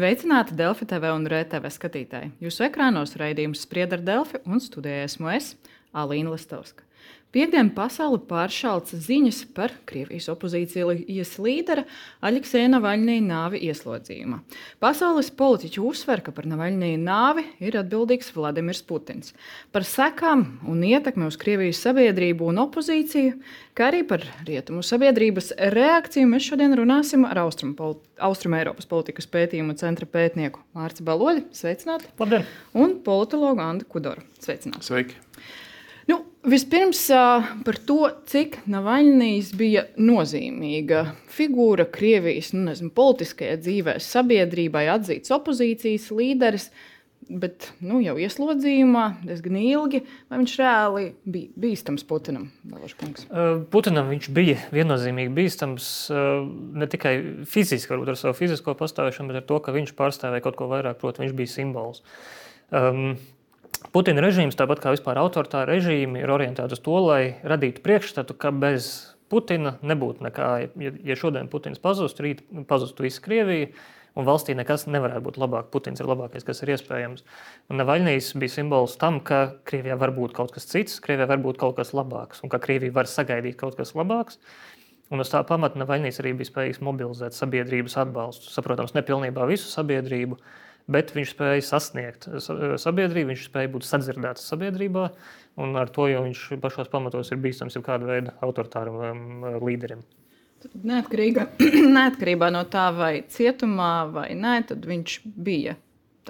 [0.00, 2.30] Sveicināti Delfi TV un RTV skatītāji.
[2.40, 5.50] Jūsu ekrānos raidījums spriedz ar Delfi un studijā esmu es,
[5.92, 6.86] Alīna Listovska.
[7.30, 11.84] Piektdien pasauli pāršāls ziņas par Krievijas opozīcijas līdera
[12.26, 14.40] Aļeksēna Navaļnija nāvi ieslodzījumā.
[14.82, 19.30] Pasaules politiķi uzsver, ka par Navaļnija nāvi ir atbildīgs Vladimirs Putins.
[19.70, 23.38] Par sekām un ietekmi uz Krievijas sabiedrību un opozīciju,
[23.78, 27.76] kā arī par rietumu sabiedrības reakciju, mēs šodien runāsim ar Austrum,
[28.18, 31.46] Austrum Eiropas politikas pētījumu centra pētnieku Mārciņu Balodi.
[31.54, 32.10] Sveicināti!
[32.18, 32.50] Labdien!
[32.74, 34.26] Un politologu Andu Kudoru.
[34.42, 34.90] Sveicināti!
[34.90, 35.29] Sveiki!
[36.10, 37.04] Nu, vispirms
[37.64, 46.08] par to, cik Navaļnijas bija nozīmīga figūra Krievijas nu, nezinu, politiskajā dzīvē, sabiedrībai atzīts opozīcijas
[46.16, 46.70] līderis.
[47.30, 50.00] Bet nu, jau ieslodzījumā diezgan ilgi,
[50.32, 52.48] viņš reāli bija bīstams Putinam?
[53.70, 57.12] Putinam viņš bija viennozīmīgi bīstams ne tikai
[57.46, 60.98] fiziski, varbūt ar savu fizisko pastāvēšanu, bet ar to, ka viņš pārstāvēja kaut ko vairāk,
[60.98, 62.02] proti, viņš bija simbols.
[62.74, 63.14] Um,
[63.94, 68.52] Putina režīms, tāpat kā vispār autoritāra režīmi, ir orientēts uz to, lai radītu priekšstatu, ka
[68.52, 68.90] bez
[69.32, 70.50] Putina nebūtu nekā.
[71.06, 73.70] Ja šodien Putins pazustu, rīt pazustu visa Krievija,
[74.18, 75.70] un valstī nekas nevarētu būt labāk.
[75.72, 77.24] Putins ir labākais, kas ir iespējams.
[77.70, 81.60] Un Navaļnijas bija simbols tam, ka Krievijā var būt kaut kas cits, Krievijā var būt
[81.62, 84.42] kaut kas labāks, un ka Krievija var sagaidīt kaut kas labāks.
[85.10, 88.50] Un uz tā pamata Navaļnijas arī bija spējīgs mobilizēt sabiedrības atbalstu.
[88.54, 90.38] Saprotams, nepilnībā visu sabiedrību,
[90.88, 92.28] bet viņš spēja sasniegt
[92.80, 95.10] sabiedrību, viņš spēja būt sadzirdēts sabiedrībā,
[95.60, 100.02] un ar to jau viņš pašos pamatos ir bīstams jau kāda veida autoritāram um, līderim.
[100.84, 101.46] Neatkarīga,
[101.98, 105.78] neatkarībā no tā, vai cietumā vai nē, tad viņš bija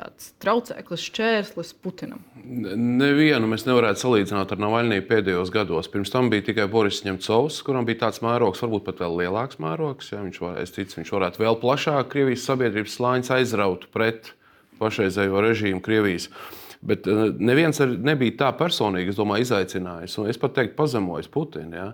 [0.01, 2.23] tāds traucēklis, šķērslis Putinam.
[2.45, 5.91] Nevienu mēs nevarētu salīdzināt ar Navaļniju pēdējos gados.
[5.93, 10.13] Pirms tam bija tikai Boris Ņemcovs, kuram bija tāds mērogs, varbūt pat vēl lielāks mērogs.
[10.15, 14.33] Ja, viņš, var, ticu, viņš varētu vēl plašāk Krievijas sabiedrības slāņus aizraut pret
[14.81, 16.31] pašreizējo režīmu Krievijas.
[16.81, 20.17] Bet eh, neviens nebija tā personīgi, es domāju, izaicinājis.
[20.21, 21.77] Un es pat teiktu, pazemojis Putinu.
[21.77, 21.89] Ja?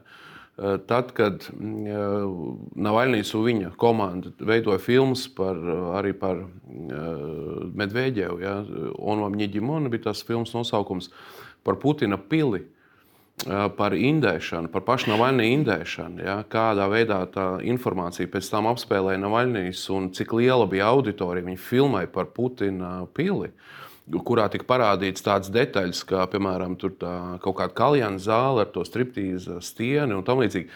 [0.56, 2.28] Eh, tad, kad mm, eh,
[2.86, 5.58] Navaļnijas un viņa komanda veidoja filmas par,
[5.98, 6.46] arī par
[7.76, 8.60] Medvedevu, ja?
[8.96, 11.10] un Ņģimona bija tas filmas nosaukums
[11.66, 12.62] par Putina pili
[13.76, 16.22] par indēšanu, par pašu Navaļniju indēšanu.
[16.24, 21.44] Ja, kādā veidā tā informācija pēc tam apspēlēja Navaļnijas un cik liela bija auditorija.
[21.44, 23.52] Viņi filmēja par Putina pili.
[24.06, 30.14] Kurā tika parādīts tādas detaļas, kā piemēram kaut kāda kaljana zāle ar to striptīzu stieni
[30.14, 30.70] un tam līdzīgi.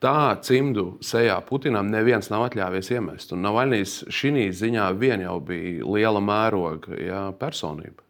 [0.00, 3.34] Tā cimdu sejā Putinam neviens nav atļāvies iemest.
[3.36, 8.00] Un Navaļnijas šī ziņā vien jau bija liela mēroga ja, personība.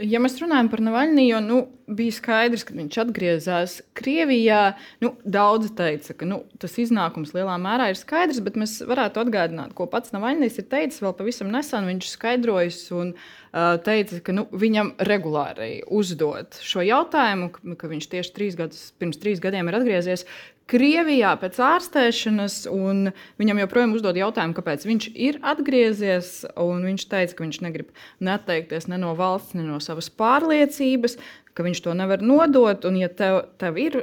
[0.00, 1.56] Ja mēs runājam par Navaļniju, nu,
[1.92, 4.72] bija skaidrs, ka viņš atgriezās Krievijā.
[5.04, 9.74] Nu, daudzi teica, ka nu, tas iznākums lielā mērā ir skaidrs, bet mēs varētu atgādināt,
[9.76, 11.90] ko pats Navaļnijas ir teicis vēl pavisam nesen.
[11.90, 18.08] Viņš skaidrojas un uh, teica, ka nu, viņam regulāri uzdod šo jautājumu, ka, ka viņš
[18.16, 20.24] tieši trīs gadus, pirms trīs gadiem ir atgriezies
[20.70, 26.32] Krievijā pēc ārstēšanas, un viņam joprojām uzdod jautājumu, kāpēc viņš ir atgriezies.
[26.56, 27.92] Viņš teica, ka viņš negrib
[28.24, 31.18] neatteikties ne no valsts, ne no savas pārliecības,
[31.52, 32.86] ka viņš to nevar nodot.
[32.88, 34.02] Un, ja tev, tev ir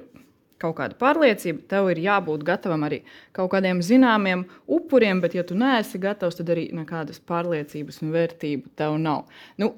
[0.60, 3.02] kaut kāda pārliecība, tev ir jābūt gatavam arī
[3.36, 8.74] kaut kādiem zināmiem upuriem, bet, ja tu neesi gatavs, tad arī nekādas pārliecības un vērtību
[8.80, 9.30] tev nav.
[9.62, 9.74] Nu,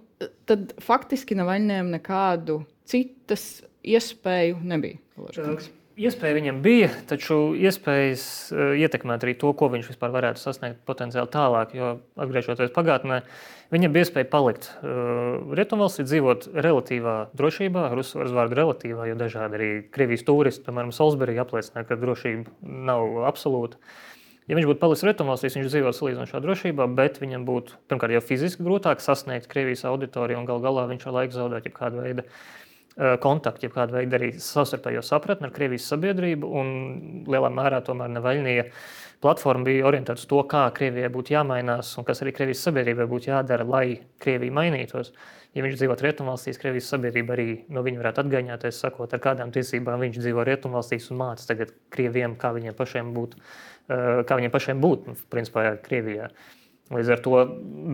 [0.50, 5.00] tad faktiski nav vainiem nekādu citas iespēju nebija.
[5.22, 5.70] Ložkungs.
[6.02, 11.30] Iespēja viņam bija, taču iespējas uh, ietekmēt arī to, ko viņš vispār varētu sasniegt potenciāli
[11.30, 11.76] tālāk.
[11.78, 13.20] Jo, atgriežoties pagātnē,
[13.74, 19.60] viņam bija iespēja palikt uh, Rietumvalstī, dzīvot relatīvā drošībā, ar uzsvaru vārdu relatīvā, jo dažādi
[19.60, 23.78] arī Krievijas turisti, piemēram, Salisbury, apliecināja, ka drošība nav absolūta.
[24.50, 28.66] Ja viņš būtu palicis Rietumvalstīs, viņš dzīvotu salīdzinošā drošībā, bet viņam būtu pirmkārt jau fiziski
[28.66, 32.26] grūtāk sasniegt Krievijas auditoriju un gal galā viņš ar laiku zaudēt jebkādu veidu
[32.96, 36.50] kontaktu, jeb kādu veidu arī savstarpējo sapratni ar Krievijas sabiedrību.
[37.32, 38.66] Lielā mērā tomēr Nevaļnija
[39.24, 43.32] platforma bija orientēta uz to, kā Krievijai būtu jāmainās un kas arī Krievijas sabiedrībai būtu
[43.32, 43.86] jādara, lai
[44.22, 45.14] Krievija mainītos.
[45.56, 50.00] Ja viņš dzīvo rietumvalstīs, Krievijas sabiedrība arī no viņa varētu atgādināties, sakot, ar kādām tiesībām
[50.04, 53.36] viņš dzīvo rietumvalstīs un mācīt tagad Krieviem, kā viņiem pašiem būt,
[53.88, 56.32] kā viņiem pašiem būt, principā, Krievijā.
[56.32, 56.61] Uh,
[56.92, 57.40] Līdz ar to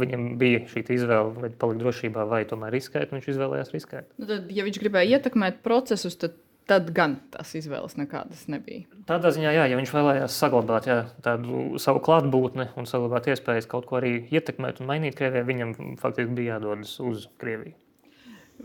[0.01, 3.13] viņam bija šī izvēle, vai palikt drošībā, vai tomēr riskēt.
[3.13, 4.11] Viņš izvēlējās riskēt.
[4.17, 6.37] Nu tad, ja viņš gribēja ietekmēt procesus, tad,
[6.69, 8.87] tad gan tās izvēles nekādas nebija.
[9.09, 13.89] Tādā ziņā, jā, ja viņš vēlējās saglabāt jā, tādu savu klātbūtni un saglabāt iespējas kaut
[13.89, 17.77] ko arī ietekmēt un mainīt Krievijā, viņam faktiski bija jādodas uz Krieviju.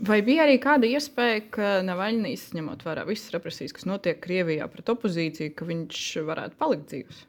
[0.01, 4.89] Vai bija arī kāda iespēja, ka Navaļnijas, ņemot vērā visas represijas, kas notiek Krievijā pret
[4.89, 7.19] opozīciju, ka viņš varētu palikt dzīves?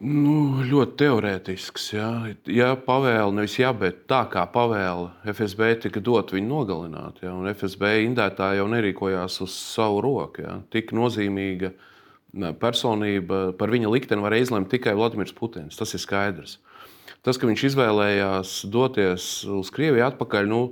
[0.00, 1.90] Nu, ļoti teorētisks.
[1.92, 2.08] Jā.
[2.48, 7.50] Ja pavēle, nevis jā, bet tā kā pavēle FSB tika dot viņu nogalināt, jā, un
[7.50, 10.46] FSB indētāji jau nerīkojās uz savu roku.
[10.46, 10.54] Jā.
[10.72, 11.74] Tik nozīmīga
[12.62, 15.76] personība par viņa likteni var izlemt tikai Vladimirs Putins.
[15.76, 16.56] Tas ir skaidrs.
[17.20, 20.62] Tas, ka viņš izvēlējās doties uz Krieviju atpakaļ, nu,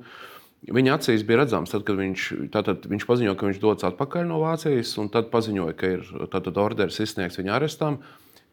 [0.73, 4.41] viņa acīs bija redzams, tad, kad viņš, tātad, viņš paziņoja, ka viņš dodas atpakaļ no
[4.41, 8.01] Vācijas, un tad paziņoja, ka ir tātad, orders izsniegts viņa arestam.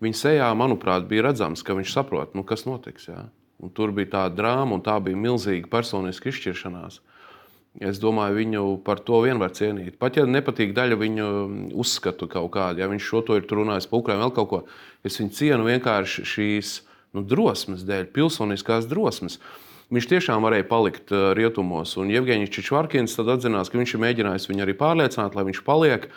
[0.06, 3.10] Viņa sejā, manuprāt, bija redzams, ka viņš saprot, nu, kas notiks.
[3.10, 3.26] Jā.
[3.64, 7.00] Un tur bija tā drāma, un tā bija milzīga personiska izšķiršanās.
[7.84, 9.98] Es domāju, viņu par to vien var cienīt.
[10.00, 11.30] Pat ja nepatīk daļa viņu
[11.76, 14.60] uzskatu kaut kādu, ja viņš šo to ir runājis par Ukraiņu, vēl kaut ko,
[15.04, 16.76] es viņu cienu vienkārši šīs
[17.16, 19.42] nu, drosmes dēļ, pilsoniskās drosmes.
[19.92, 24.66] Viņš tiešām varēja palikt rietumos, un Jevģīns Čičvārkins tad atzinās, ka viņš ir mēģinājis viņu
[24.66, 26.08] arī pārliecināt, lai viņš paliek.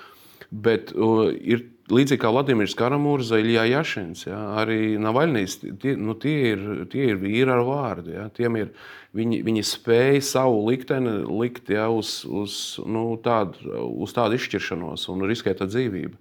[0.49, 6.37] Bet uh, ir līdzīgi kā Vladimirs Karamūrs, Ilija Jašins, ja, arī Navaļnijas, tie, nu, tie,
[6.53, 8.15] ir, tie ir vīri ar vārdu.
[8.15, 8.29] Ja,
[8.61, 8.73] ir,
[9.17, 12.55] viņi, viņi spēja savu likteni likt ja, uz, uz,
[12.85, 13.73] nu, tādu,
[14.05, 16.17] uz tādu izšķiršanos un riskēt ar dzīvību.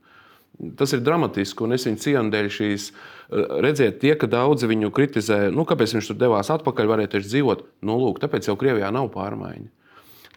[0.78, 2.86] Tas ir dramatiski, un es viņu cienu dēļ šīs.
[3.62, 7.66] Redziet, tie, ka daudzi viņu kritizē, nu, kāpēc viņš tur devās atpakaļ, varēja taču dzīvot.
[7.86, 9.69] Nu, lūk, tāpēc jau Krievijā nav pārmaiņu.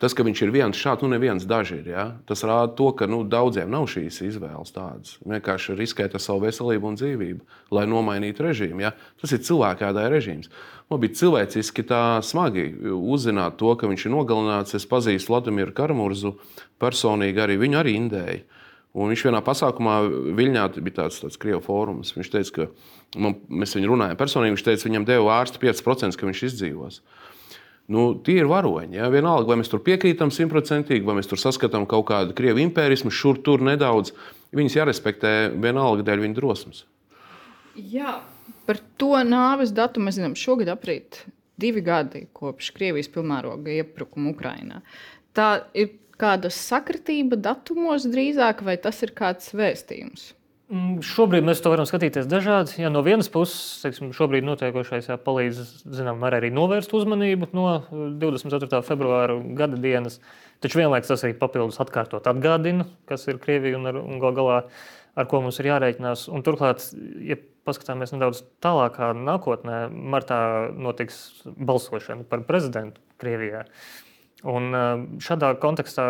[0.00, 1.88] Tas, ka viņš ir viens šāds, nu, neviens daži ir.
[1.92, 2.04] Ja?
[2.28, 5.18] Tas rāda to, ka nu, daudziem nav šīs izvēles tādas.
[5.28, 8.80] Vienkārši riskēt ar savu veselību un dzīvību, lai nomainītu režīmu.
[8.86, 8.94] Ja?
[9.20, 10.48] Tas ir cilvēkādai režīms.
[10.88, 14.78] Man bija cilvēciski tā smagi uzzināt to, ka viņš ir nogalināts.
[14.78, 16.32] Es pazīstu Vladimiru Karamurzu
[16.80, 18.40] personīgi, arī viņu arī indēju.
[18.96, 20.00] Un viņš vienā pasākumā
[20.34, 22.16] Viļņā bija tāds, tāds krievu fórums.
[22.16, 24.56] Viņš teica, ka man, mēs viņu runājam personīgi.
[24.56, 27.02] Viņš teica, viņam deva ārstu 5%, ka viņš izdzīvos.
[27.90, 29.00] Nu, tie ir varoņi.
[29.00, 29.08] Ja?
[29.10, 33.40] Vienalga, vai mēs tur piekrītam simtprocentīgi, vai mēs tur saskatām kaut kādu krievu impērismu, šur
[33.46, 34.14] tur nedaudz.
[34.54, 36.84] Viņus jārespektē vienalga dēļ viņa drosmes.
[37.74, 38.20] Jā,
[38.66, 40.38] par to nāves datumu mēs zinām.
[40.38, 41.24] Šogad aprīt
[41.60, 44.80] divi gadi kopš Krievijas pilnvāroga iebrukuma Ukrajinā.
[45.36, 50.30] Tā ir kāda sakritība datumos drīzāk, vai tas ir kāds vēstījums?
[50.70, 52.76] Mm, šobrīd mēs to varam skatīties dažādi.
[52.78, 55.58] Ja no vienas puses, teiksim, šobrīd notiekošais jā, palīdz
[55.98, 58.68] zinām, arī novērst uzmanību no 24.
[58.68, 60.20] Uh, februāra gada dienas,
[60.62, 64.60] taču vienlaikus tas arī papildus atkārtot atgādina, kas ir Krievija un, ar, un gal galā
[65.18, 66.28] ar ko mums ir jārēķinās.
[66.30, 66.86] Un turklāt,
[67.26, 67.34] ja
[67.66, 70.38] paskatāmies nedaudz tālākā nākotnē, martā
[70.70, 71.18] notiks
[71.50, 73.66] balsošana par prezidentu Krievijā.
[73.66, 74.09] Uh,
[74.48, 74.72] Un
[75.20, 76.04] šādā kontekstā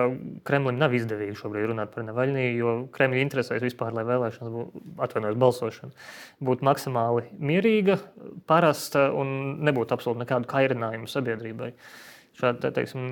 [0.47, 6.07] Kremlim nav izdevīgi šobrīd runāt par Nevaļniju, jo Kremļa interesēs vispār, lai vēlēšanas atvainojos, balsošana
[6.47, 7.99] būtu maksimāli mierīga,
[8.47, 11.73] parasta un nebūtu absolūti nekādu kairinājumu sabiedrībai.
[12.39, 13.09] Šāda, teiksim,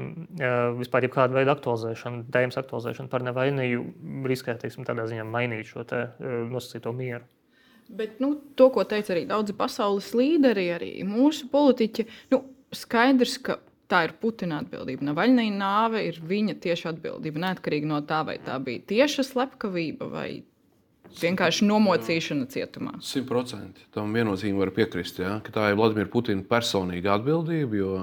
[0.79, 3.83] vispār jebkāda veida aktualizēšana, tēmas aktualizēšana par Nevaļniju
[4.31, 7.27] riskē, teiksim, tādā ziņā mainīt šo te nosacīto mieru.
[7.89, 12.45] Bet nu, to, ko teica arī daudzi pasaules līderi, arī mūsu politiķi, nu,
[12.77, 15.07] skaidrs, ka tā ir Putina atbildība.
[15.09, 17.43] Navaļnija nāve ir viņa tieša atbildība.
[17.47, 20.29] Neatkarīgi no tā, vai tā bija tieša slepkavība vai
[21.19, 22.99] vienkārši nomocīšana cietumā.
[23.05, 25.23] Simtprocentīgi tam viennozīmīgi var piekrist.
[25.23, 25.39] Ja?
[25.41, 27.83] Tā ir Vladimira Putina personīga atbildība.
[27.83, 27.97] Jo...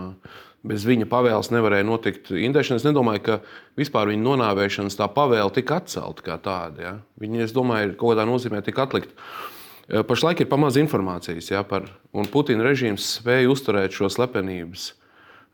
[0.65, 2.79] Bez viņa pavēles nevarēja notikt indēšana.
[2.81, 3.35] Es nedomāju, ka
[3.77, 6.81] vispār viņa nonāvēšanas tā pavēle tika atcelta kā tāda.
[6.81, 6.93] Ja?
[7.21, 9.13] Viņa, es domāju, ir kaut kādā nozīmē tika atlikta.
[10.09, 11.85] Pašlaik ir pamazs informācijas ja, par,
[12.17, 14.87] un Putina režīms spēja uzturēt šo slepenības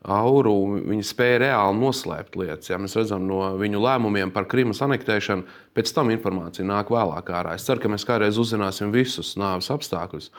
[0.02, 2.70] auru, viņi spēja reāli noslēpt lietas.
[2.70, 7.54] Ja mēs redzam no viņu lēmumiem par Krimas anektēšanu, pēc tam informācija nāk vēlāk ārā.
[7.56, 10.30] Es ceru, ka mēs kādreiz uzzināsim visus nāves apstākļus.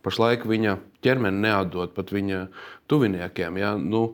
[0.00, 2.46] Pašlaik viņa ķermeni neatdod pat viņa
[2.88, 3.60] tuviniekiem.
[3.60, 3.74] Ja?
[3.76, 4.10] Nu,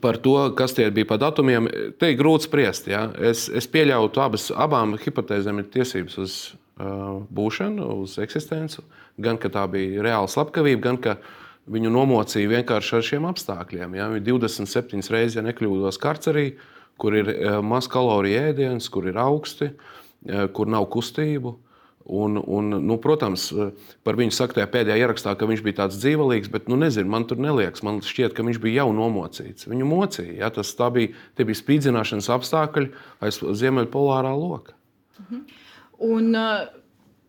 [0.00, 1.66] Par to, kas tie bija pa datumiem,
[2.00, 2.86] te ir grūti spriest.
[2.88, 3.02] Ja?
[3.12, 4.24] Es, es pieļauju, ka
[4.64, 6.36] abām hipotēzēm ir tiesības uz
[6.80, 8.80] uh, būšanu, uz eksistenci.
[9.20, 11.34] Gan ka tā bija reāla slepkavība, gan ka uh,
[11.70, 13.92] Viņu nomocīja vienkārši ar šiem apstākļiem.
[13.94, 14.08] Ja?
[14.18, 16.56] 27 reizes, ja nekļūdos, karcerī,
[16.98, 21.54] kur ir eh, maz kaloriju ēdiens, kur ir augsti, eh, kur nav kustību.
[22.02, 23.70] Un, un, nu, protams, eh,
[24.02, 27.28] par viņu saka tajā pēdējā ierakstā, ka viņš bija tāds dzīvelīgs, bet nu, nezinu, man
[27.30, 27.86] tur neliekas.
[27.86, 29.70] Man šķiet, ka viņš bija jau nomocīts.
[29.70, 30.40] Viņu mocīja.
[30.42, 30.50] Ja?
[30.50, 32.90] Tas bija, bija spīdzināšanas apstākļi
[33.22, 34.74] aiz ziemeļpolārā loka.
[35.22, 35.44] Mhm.
[36.02, 36.81] Un, uh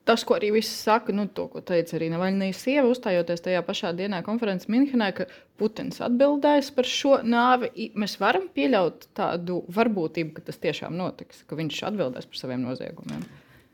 [0.08, 3.94] tas, ko arī viss saka, nu, to, ko teica arī Navaļnijas sieva, uzstājoties tajā pašā
[3.98, 5.28] dienā konferences Minhenē, ka
[5.60, 7.92] Putins atbildēs par šo nāvi.
[8.00, 13.24] Mēs varam pieļaut tādu varbūtību, ka tas tiešām notiks, ka viņš atbildēs par saviem noziegumiem.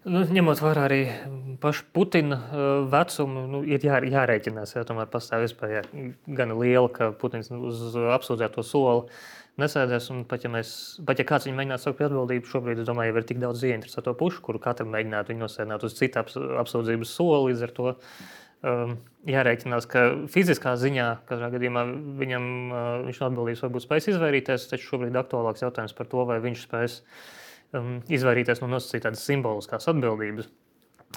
[0.09, 0.99] Nu, ņemot vērā arī
[1.59, 5.83] pašu Putina uh, vecumu, nu, ir jā, jārēķinās, ja tomēr pastāv iespēja
[6.37, 9.09] gan liela, ka Putins uz apsūdzēto soli
[9.61, 10.09] nesēdēs.
[10.29, 10.71] Pat ja, mēs,
[11.07, 14.13] pat ja kāds viņu mēģinātu saukt pie atbildības, šobrīd, es domāju, ir tik daudz ieinteresēto
[14.19, 16.23] pušu, kuru katram mēģinātu nosēdināt uz citu
[16.63, 17.51] apsūdzības soli.
[17.51, 18.95] Līdz ar to um,
[19.29, 21.85] jārēķinās, ka fiziskā ziņā katrā gadījumā
[22.19, 26.39] viņam, uh, viņš no atbildības varbūt spēs izvairīties, taču šobrīd aktuālāks jautājums par to, vai
[26.43, 26.99] viņš spēs
[27.77, 30.49] um, izvairīties no nosacītas simboliskās atbildības.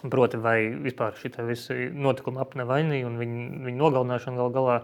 [0.09, 4.79] Proti, vai vispār šī visa notikuma ap Nevainī un viņa, viņa nogalināšana gal galā,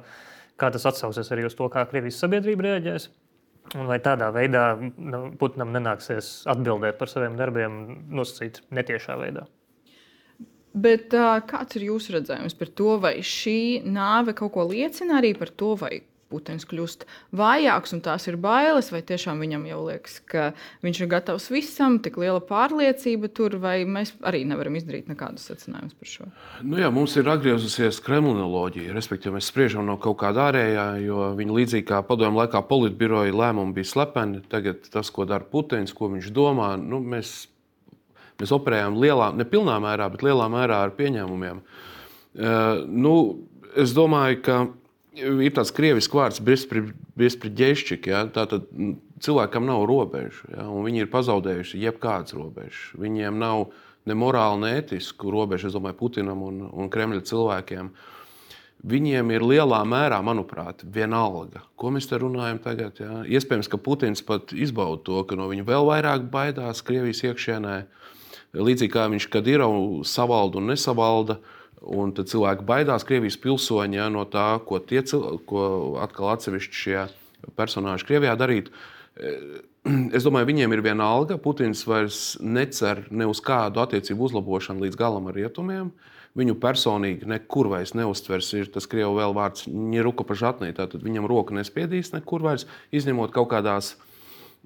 [0.61, 3.09] kā tas atsauksies arī uz to, kā Krievijas sabiedrība reaģēs.
[3.77, 4.65] Un vai tādā veidā
[5.41, 9.45] Putinam nenāksies atbildēt par saviem darbiem, nosacīt netiešā veidā?
[10.79, 11.13] Bet,
[11.51, 15.73] kāds ir jūsu redzējums par to, vai šī nāve kaut ko liecina arī par to,
[15.81, 17.07] vai Putins kļūst
[17.37, 20.43] vājāks un tās ir bailes, vai tiešām viņam jau liekas, ka
[20.85, 25.97] viņš ir gatavs visam, tik liela pārliecība tur, vai mēs arī nevaram izdarīt nekādus secinājumus
[25.97, 26.29] par šo?
[26.61, 31.57] Nu jā, mums ir atgriezusies kremlinoloģija, respektīvi mēs spriežam no kaut kāda ārējā, jo viņa
[31.61, 36.29] līdzīgi kā padomju laikā politbiroja lēmumi bija slepeni, tagad tas, ko dara Putins, ko viņš
[36.37, 37.47] domā, nu, mēs,
[38.37, 41.65] mēs operējam lielā, ne pilnā mērā, bet lielā mērā ar pieņēmumiem.
[42.39, 43.15] Uh, nu,
[43.81, 44.59] es domāju, ka
[45.19, 46.41] ir tāds krievisks vārds,
[47.19, 48.09] bezspridzēšķik.
[48.11, 48.25] Ja?
[48.33, 48.69] Tātad
[49.25, 50.69] cilvēkam nav robežu, ja?
[50.71, 52.85] un viņi ir pazaudējuši jebkādas robežas.
[52.99, 53.69] Viņiem nav
[54.09, 57.91] ne morāli, ne ētisku robežu, es domāju, Putinam un, un Kremļa cilvēkiem.
[58.89, 63.03] Viņiem ir lielā mērā, manuprāt, vienalga, ko mēs te runājam tagad.
[63.03, 63.21] Ja?
[63.27, 67.79] Iespējams, ka Putins pat izbauda to, ka no viņa vēl vairāk baidās Krievijas iekšienē.
[68.55, 69.67] Līdzīgi kā viņš kad ir
[70.09, 75.03] savalda un nesavalda, uh, Un tad cilvēki baidās, Krievijas pilsoņi, ja, no tā, ko, tie,
[75.47, 75.63] ko
[76.03, 76.99] atkal atsevišķi šie
[77.59, 78.75] personāļi Krievijā darītu.
[80.17, 81.39] Es domāju, viņiem ir viena alga.
[81.41, 85.93] Putins vairs necer ne uz kādu attiecību uzlabošanu līdz galam ar rietumiem.
[86.39, 90.75] Viņu personīgi nekur vairs neuztvers, ir tas krievu vēl vārds ņeruka pažatnī.
[90.77, 94.08] Tātad viņam roka nespiedīs nekur vairs, izņemot kaut kādās uh,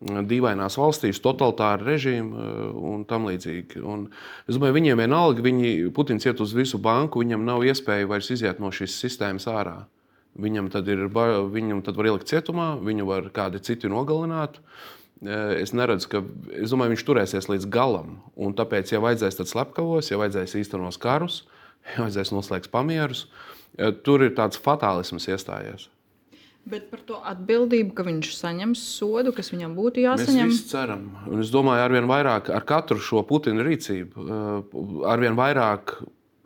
[0.02, 3.82] dīvainās valstīs, totalitāra režīma eh, un tam līdzīgi.
[3.86, 4.06] Un
[4.48, 8.62] es domāju, viņiem vienalga, viņi, Putins iet uz visu banku, viņam nav iespēja vairs iziet
[8.62, 9.82] no šīs sistēmas ārā.
[10.42, 11.04] Viņam tad, ir,
[11.52, 14.58] viņam tad var ielikt cietumā, viņu var kādi citi nogalināt.
[15.22, 16.22] Eh, es neredzu, ka
[16.58, 18.18] es domāju, viņš turēsies līdz galam.
[18.34, 21.42] Un tāpēc, ja vajadzēs, tad slepkavos, ja vajadzēs īstenos karus,
[21.92, 23.28] ja vajadzēs noslēgt pamierus,
[23.78, 25.90] eh, tur ir tāds fatālisms iestājies.
[26.62, 30.50] Bet par to atbildību, ka viņš saņems sodu, kas viņam būtu jāsaņem.
[30.52, 31.08] Mēs ceram.
[31.26, 34.76] Un es domāju, arvien vairāk ar katru šo Putina rīcību, eh,
[35.10, 35.96] arvien vairāk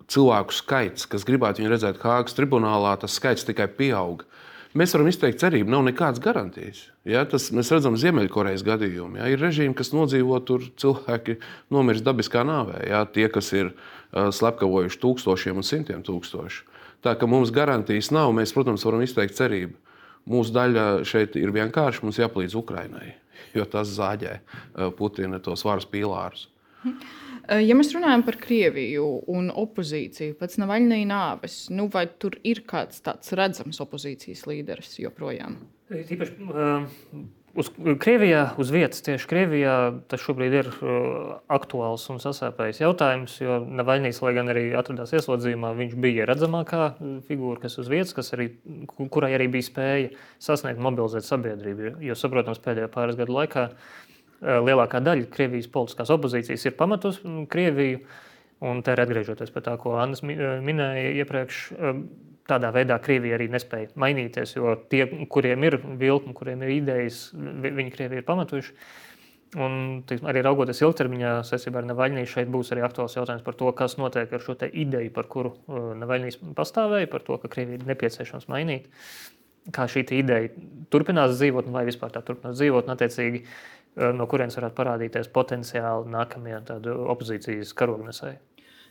[0.08, 4.25] cilvēku skaits, kas gribētu viņu redzēt Hāgas tribunālā, tas skaits tikai pieaug.
[4.76, 6.82] Mēs varam izteikt cerību, nav nekādas garantijas.
[7.08, 9.16] Ja, tas, mēs redzam, Ziemeļkorejas gadījumu.
[9.20, 11.38] Ja, ir režīmi, kas nodzīvo tur, cilvēki
[11.73, 12.82] nomirst dabiskā nāvē.
[12.88, 16.66] Ja, tie, kas ir uh, slepkavojuši tūkstošiem un simtiem tūkstošu.
[17.04, 19.78] Tā kā mums garantijas nav, mēs, protams, varam izteikt cerību.
[20.26, 23.09] Mūsu daļa šeit ir vienkārši mums jāpalīdz Ukraiņai,
[23.54, 26.49] jo tas zāģē eh, Putina tos varas pīlārus.
[26.87, 32.64] Eh, ja mēs runājam par Krieviju un opozīciju pēc Navaļņa nāves, nu vai tur ir
[32.66, 35.61] kāds tāds redzams opozīcijas līderis joprojām?
[35.90, 36.88] Tīpaši uh,
[37.57, 39.75] Uz Krievijā, uz vietas tieši Krievijā,
[40.11, 45.71] tas šobrīd ir uh, aktuāls un sasāpējis jautājums, jo Navaļnijas, lai gan arī atradās ieslodzījumā,
[45.79, 46.83] viņš bija redzamākā
[47.25, 48.51] figūra, kas uz vietas, kas arī,
[48.99, 51.95] kurai arī bija spēja sasniegt, mobilizēt sabiedrību.
[52.05, 58.05] Jo, saprotams, pēdējo pāris gadu laikā uh, lielākā daļa Krievijas politiskās opozīcijas ir pamatus Krieviju.
[58.67, 62.05] Un te ir atgriežoties pie tā, ko Anna minēja iepriekš, uh,
[62.50, 67.93] tādā veidā Krievija arī nespēja mainīties, jo tie, kuriem ir vilkme, kuriem ir idejas, viņi
[67.95, 68.75] Krievija ir pamatuši.
[69.62, 73.71] Un teiksim, arī raugoties ilgtermiņā, saistībā ar Navaļniju, šeit būs arī aktuāls jautājums par to,
[73.79, 77.87] kas notiek ar šo ideju, par kuru uh, Navaļnijas pastāvēja, par to, ka Krievija ir
[77.88, 78.91] nepieciešams mainīt.
[79.75, 80.50] Kā šī ideja
[80.93, 86.11] turpinās dzīvot, vai vispār tā turpinās dzīvot, un attiecīgi uh, no kurienes varētu parādīties potenciāli
[86.12, 86.59] nākamie
[87.15, 88.43] opozīcijas karognesēji.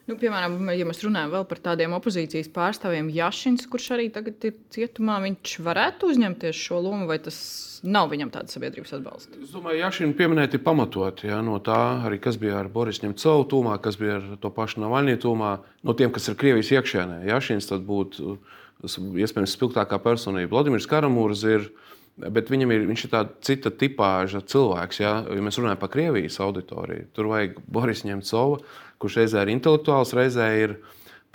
[0.06, 5.16] Nu, piemēram, ja mēs runājam par tādiem opozīcijas pārstāvjiem, Jašins, kurš arī tagad ir cietumā,
[5.24, 7.40] viņš varētu uzņemties šo lomu, vai tas
[7.82, 9.40] nav viņam tāds sabiedrības atbalsts?
[9.42, 11.32] Es domāju, Jašina pieminēt ir pamatoti.
[11.32, 14.84] Ja, no tā arī kas bija ar Boris Ņemcovu tūmā, kas bija ar to pašu
[14.86, 17.24] Navaļniju tūmā, no tiem, kas ir Krievijas iekšēnē.
[17.32, 18.38] Jašins tad būtu
[18.86, 20.54] iespējams spilgtākā personība.
[20.54, 21.70] Vladimirs Karamūrs ir.
[22.16, 25.02] Bet viņam ir, viņš ir tāds cita tipāža cilvēks.
[25.04, 25.18] Ja?
[25.28, 28.62] ja mēs runājam par Krievijas auditoriju, tur vajag Boris Ņemcovu
[29.02, 30.76] kurš reizē ir intelektuāls, reizē ir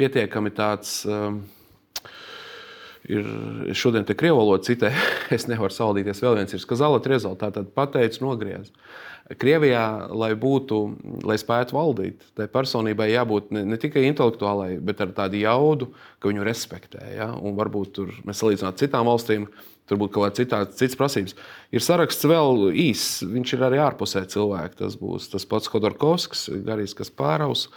[0.00, 1.00] pietiekami tāds.
[1.08, 1.42] Um,
[3.10, 3.26] ir
[3.74, 4.92] šodien te krievu valoda citē,
[5.36, 6.22] es nevaru saldīties.
[6.24, 8.72] Vēl viens ir skazāla rezultātā, tad pateicis, nogriez.
[9.38, 10.78] Krievijā, lai būtu,
[11.28, 16.32] lai spētu valdīt, tai personībai jābūt ne, ne tikai intelektuālai, bet ar tādu jaudu, ka
[16.32, 17.04] viņu respektē.
[17.14, 17.30] Ja?
[17.38, 19.46] Un varbūt tur mēs salīdzinām ar citām valstīm,
[19.86, 21.38] tur būtu kaut kāda citā, citas prasības.
[21.70, 24.80] Ir saraksts vēl īss, viņš ir arī ārpusē cilvēki.
[24.82, 27.68] Tas būs tas pats Kodorkovskis, Garijs Kaspāraus.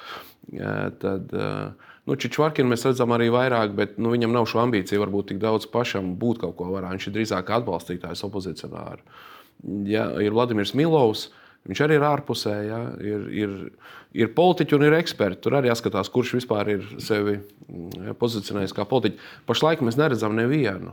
[0.49, 5.29] Tad, uh, Nu, Čičvārkinu mēs redzam arī vairāk, bet nu, viņam nav šo ambīciju varbūt
[5.31, 6.89] tik daudz pašam būt kaut ko varā.
[6.91, 8.99] Viņš ir drīzāk atbalstītājs opozicionāru.
[9.87, 11.29] Ja, ir Vladimirs Milovs.
[11.69, 13.51] Viņš arī ir ārpusē, ja, ir, ir,
[14.19, 15.45] ir politiķi un ir eksperti.
[15.45, 19.31] Tur arī jāskatās, kurš vispār ir sevi ja, pozicionējis kā politiķis.
[19.47, 20.91] Pašlaik mēs neredzam nevienu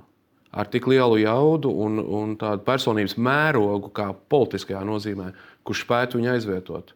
[0.50, 5.30] ar tik lielu jaudu un, un tādu personības mērogu, kā politiskajā nozīmē,
[5.66, 6.94] kurš spētu viņu aizvietot.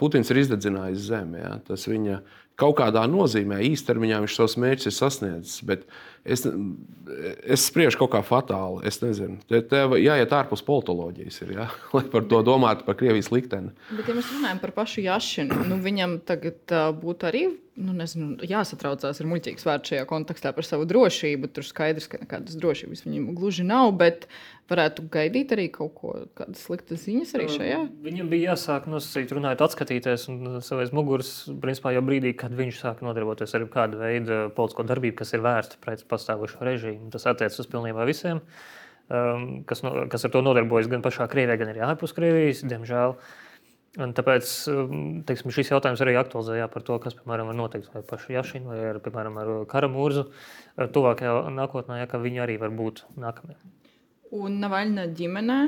[0.00, 1.40] Putins ir izdedzinājis zemi.
[1.40, 1.56] Ja.
[1.66, 2.20] Tas viņa
[2.60, 5.64] kaut kādā nozīmē īstermiņā viņš savus mērķus ir sasniedzis.
[5.68, 5.88] Bet
[6.26, 6.44] es,
[7.56, 8.82] es spriežu kaut kā fatāli.
[8.88, 11.68] Es nezinu, te, tev jāiet ārpus politoloģijas, ir, ja?
[11.96, 13.74] lai par to domātu, par Krievijas likteni.
[13.92, 18.36] Bet, ja mēs runājam par pašu Jašinu, nu, viņam tagad uh, būtu arī nu, nezinu,
[18.46, 21.50] jāsatraucās ar muļķīgu vārdu šajā kontekstā par savu drošību.
[21.52, 23.92] Tur skaidrs, ka nekādas drošības viņam gluži nav.
[24.00, 24.26] Bet
[24.70, 27.78] varētu gaidīt arī kaut ko, kādas sliktas ziņas arī šajā.
[28.06, 30.26] Viņam bija jāsāk nosacīt, runājot, atskatīties
[30.66, 31.30] savai muguras,
[31.62, 35.78] principā jau brīdī, kad viņš sāk nodarboties ar kādu veidu politisko darbību, kas ir vērsta
[35.84, 37.10] pret pastāvošo režīmu.
[37.14, 38.42] Tas attiecas uz pilnībā visiem,
[39.08, 43.16] um, kas, no, kas ar to nodarbojas gan pašā Krievijā, gan arī ārpus Krievijas, diemžēl.
[43.96, 48.04] Un tāpēc um, teiksim, šis jautājums arī aktualizējās par to, kas piemēram, var notikt ar
[48.08, 50.26] pašu Jašinu vai ar, piemēram, ar Karamūrzu
[50.92, 53.56] tuvākajā nākotnē, ja, ka viņi arī var būt nākamie.
[54.36, 55.60] Un Navaļna ģimenē,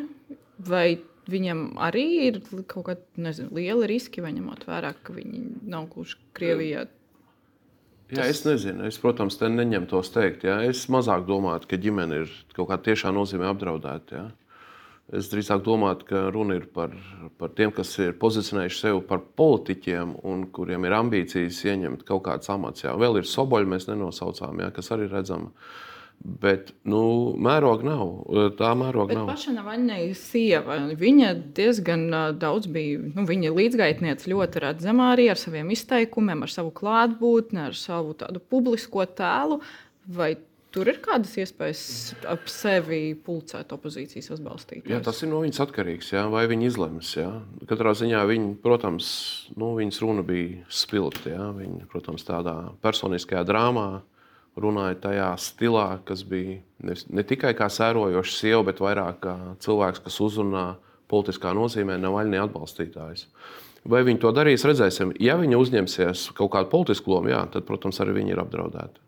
[0.68, 0.98] vai
[1.30, 2.38] viņam arī ir
[2.68, 6.84] kaut kādi lieli riski, vai ņemot vērā, ka viņi nav gluži Krievijā
[8.08, 8.86] Jā, es nezinu.
[8.88, 10.46] Es, protams, te neņemu tos teikt.
[10.48, 10.58] Jā.
[10.64, 14.22] Es mazāk domāju, ka ģimene ir kaut kādā tiešā nozīmē apdraudēta.
[14.22, 14.28] Jā.
[15.18, 16.92] Es drīzāk domāju, ka runa ir par,
[17.40, 22.52] par tiem, kas ir pozicionējuši sevi par politiķiem un kuriem ir ambīcijas ieņemt kaut kādas
[22.52, 22.84] amats.
[22.84, 22.96] Jā.
[23.00, 25.52] Vēl ir soboļi, mēs nenosaucām, jā, kas arī redzama.
[26.18, 27.00] Bet nu,
[27.38, 28.08] mēroga nav.
[28.58, 29.28] Tā mēroga Bet nav.
[29.30, 30.80] Paša Navaļņai sieva.
[30.98, 32.08] Viņa diezgan
[32.40, 33.00] daudz bija.
[33.14, 38.42] Nu, viņa līdzgaitniece ļoti redzama arī ar saviem izteikumiem, ar savu klātbūtni, ar savu tādu
[38.42, 39.60] publisko tēlu.
[40.18, 40.34] Vai
[40.74, 41.84] tur ir kādas iespējas
[42.28, 44.90] ap sevi pulcēt opozīcijas atbalstītājus?
[44.90, 46.12] Jā, tas ir no viņas atkarīgs.
[46.16, 47.14] Jā, vai viņi izlems?
[47.16, 47.30] Jā.
[47.70, 49.08] Katrā ziņā viņi, protams,
[49.54, 51.52] nu, viņas runa bija spilgta.
[51.62, 53.90] Viņa, protams, tādā personiskajā drāmā
[54.58, 60.02] runāja tajā stilā, kas bija ne, ne tikai kā sērojoša sieva, bet vairāk kā cilvēks,
[60.06, 60.66] kas uzrunā
[61.08, 63.26] politiskā nozīmē Navaļņa atbalstītājus.
[63.88, 65.14] Vai viņi to darīs, redzēsim.
[65.22, 69.04] Ja viņi uzņemsies kaut kādu politisku lomu, jā, tad, protams, arī viņi ir apdraudēti.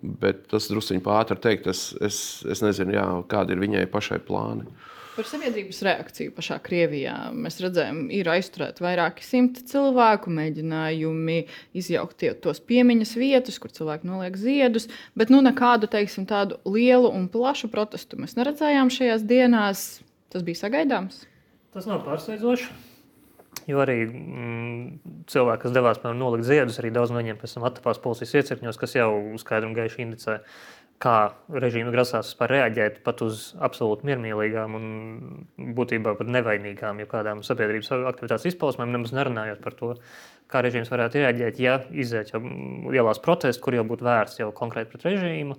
[0.00, 4.68] Bet tas druskuļi pāri teikt, es, es, es nezinu, jā, kādi ir viņai pašai plāni.
[5.10, 11.38] Par sabiedrības reakciju pašā Krievijā mēs redzējām, ir aizturēti vairāki simti cilvēku, mēģinājumi
[11.76, 14.86] izjaukt tos piemiņas vietas, kur cilvēki noliek ziedus,
[15.18, 19.88] bet nu, nekādu teiksim, tādu lielu un plašu protestu mēs neredzējām šajās dienās.
[20.30, 21.24] Tas bija sagaidāms.
[21.74, 22.70] Tas nav pārsteidzoši.
[23.66, 27.98] Jo arī mm, cilvēki, kas devās nolikt ziedus, arī daudz no viņiem pēc tam attapās
[28.02, 29.10] policijas iecirkņos, kas jau
[29.42, 30.38] skaidri un gaiši indicē
[31.00, 31.16] kā
[31.48, 34.88] režīma grasās reaģēt pat uz absolūti miermīlīgām un
[35.76, 39.94] būtībā pat nevainīgām, ja kādām sabiedrības aktivitātes izpausmēm, nemaz nerunājot par to,
[40.52, 42.42] kā režīms varētu reaģēt, ja iziet jau
[42.92, 45.56] lielās protestus, kur jau būtu vērsts jau konkrēti pret režīmu.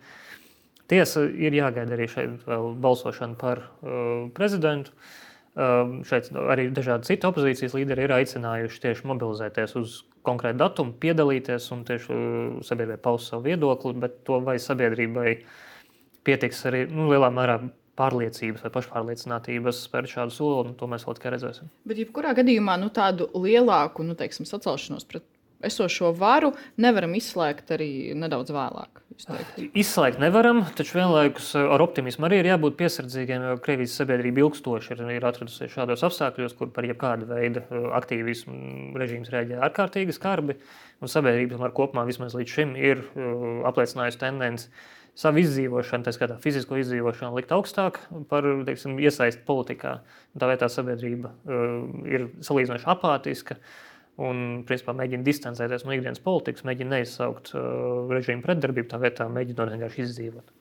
[0.92, 2.46] Tiesa ir jāgaida arī šeit
[2.84, 4.92] balsošana par uh, prezidentu.
[4.92, 11.68] Uh, šeit arī dažādi citi opozīcijas līderi ir aicinājuši tieši mobilizēties uz konkrētu datumu, piedalīties
[11.76, 15.36] un tieši uh, sabiedrībai paust savu viedokli, bet to vai sabiedrībai
[16.28, 17.60] pietiks arī nu, lielā mērā
[18.00, 21.72] pārliecības vai pašpārliecinātības spērt šādu soli, un to mēs vēl tikai redzēsim.
[21.90, 25.26] Bet, jebkurā gadījumā, nu, tādu lielāku nu, teiksim, sacelšanos pret
[25.68, 29.02] esošo varu nevaram izslēgt arī nedaudz vēlāk.
[29.78, 35.04] Izslēgt nevaram, taču vienlaikus ar optimismu arī ir jābūt piesardzīgiem, jo Krievijas sabiedrība ilgstoši ir,
[35.18, 40.58] ir atradusies šādos apstākļos, kur par jebkādu veidu uh, aktīvismu režīms reaģē ārkārtīgi skarbi.
[41.06, 44.72] Sabiedrība kopumā vismaz līdz šim ir uh, apliecinājusi tendenci
[45.22, 48.00] savu izdzīvošanu, tā skaitā fizisko izdzīvošanu, likt augstāk
[48.32, 49.98] par teiksim, iesaisti politikā.
[50.40, 51.78] Tā vietā sabiedrība uh,
[52.10, 53.60] ir salīdzinoši apātiska.
[53.60, 53.91] Uh,
[54.22, 59.74] un principā, mēģina distancēties no ikdienas politikas, mēģina neizsaukt uh, režīmu pretdarbību, tā vietā mēģinot
[59.74, 60.58] vienkārši izdzīvot.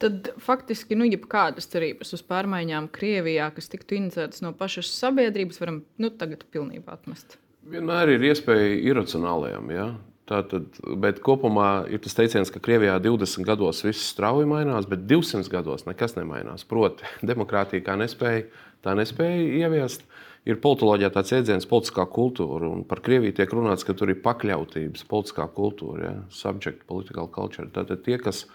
[0.00, 5.82] Tad faktiski nu, jebkādas cerības uz pārmaiņām Krievijā, kas tiktu inicētas no pašas sabiedrības, varam
[6.00, 7.36] nu, tagad pilnībā atmest.
[7.68, 9.68] Vienmēr ir iespēja iracionālajam.
[9.74, 9.90] Ja?
[10.30, 15.50] Tātad, bet kopumā ir tas teiciens, ka Krievijā 20 gados viss strauji mainās, bet 200
[15.52, 16.64] gados nekas nemainās.
[16.70, 18.46] Proti, demokrātija kā nespēja,
[18.86, 20.06] tā nespēja ieviest.
[20.48, 22.70] Ir politoloģijā tāds jēdziens, politiskā kultūra.
[22.72, 26.14] Un par Krieviju tiek runāts, ka tur ir pakļautības, politiskā kultūra, ja?
[26.32, 27.68] subject, political culture.
[27.74, 28.46] Tātad tie, kas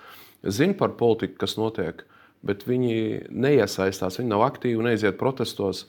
[0.41, 2.01] zina par politiku, kas notiek,
[2.45, 5.85] bet viņi neiesaistās, viņi nav aktīvi, neiziet protestos.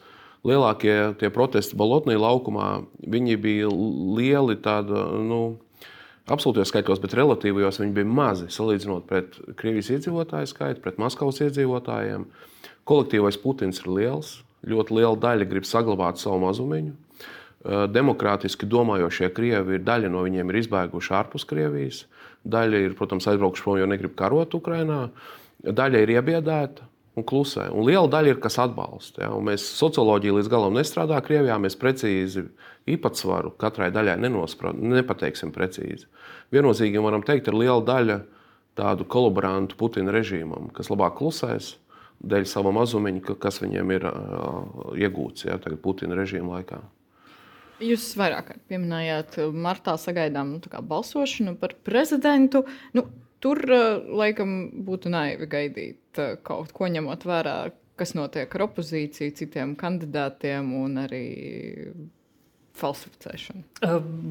[0.47, 5.57] Lielākie tie protesti Balotnī laukumā, viņi bija lieli tāda, nu,
[6.29, 12.29] absolūtos skaitļos, bet relatīvos viņi bija mazi salīdzinot pret Krievijas iedzīvotāju skaitu, pret Maskavas iedzīvotājiem.
[12.87, 16.94] Kolektīvais Putins ir liels, ļoti liela daļa grib saglabāt savu mazumiņu.
[17.90, 22.05] Demokrātiski domājošie krievi, daļa no viņiem ir izbēguši ārpus Krievijas,
[22.46, 25.09] daļa ir, protams, aizbraukuši prom, jo negrib karot Ukrajinā,
[25.66, 27.70] daļa ir iebiedēta un klusē.
[27.72, 29.24] Un liela daļa ir, kas atbalsta.
[29.24, 29.33] Ja?
[29.35, 31.57] Un mēs socioloģija līdz galam nestrādā Krievijā.
[31.62, 32.44] Mēs precīzi
[32.92, 36.07] īpatsvaru katrai daļai nepateiksim precīzi.
[36.55, 38.20] Viennozīmīgi varam teikt, ir liela daļa
[38.76, 41.74] tādu kolaborantu Putina režīmam, kas labāk klusēs
[42.20, 46.81] dēļ sava mazumiņa, kas viņiem ir uh, iegūts ja, Putina režīma laikā.
[47.85, 52.64] Jūs vairāk pieminējāt, martā sagaidām nu, balsošanu par prezidentu.
[52.96, 53.05] Nu,
[53.44, 54.55] tur laikam
[54.87, 57.57] būtu naivi gaidīt kaut ko ņemot vērā,
[58.00, 61.26] kas notiek ar opozīciju, citiem kandidātiem un arī
[62.77, 63.65] falsificēšanu?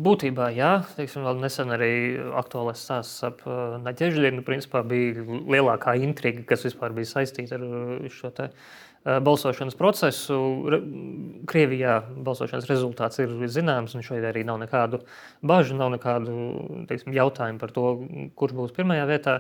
[0.06, 0.72] Būtībā, jā.
[0.98, 1.92] Teiksim, vēl nesen arī
[2.38, 3.44] aktuālais stāsts ap
[3.86, 8.50] Naģežģinu principā bija lielākā intriga, kas vispār bija saistīta ar šo te
[9.06, 10.40] balsošanas procesu.
[11.50, 15.04] Krievijā balsošanas rezultāts ir zināms, un šeit arī nav nekādu
[15.46, 16.36] bažu, nav nekādu
[16.90, 17.88] teiksim, jautājumu par to,
[18.38, 19.40] kurš būs pirmajā vietā.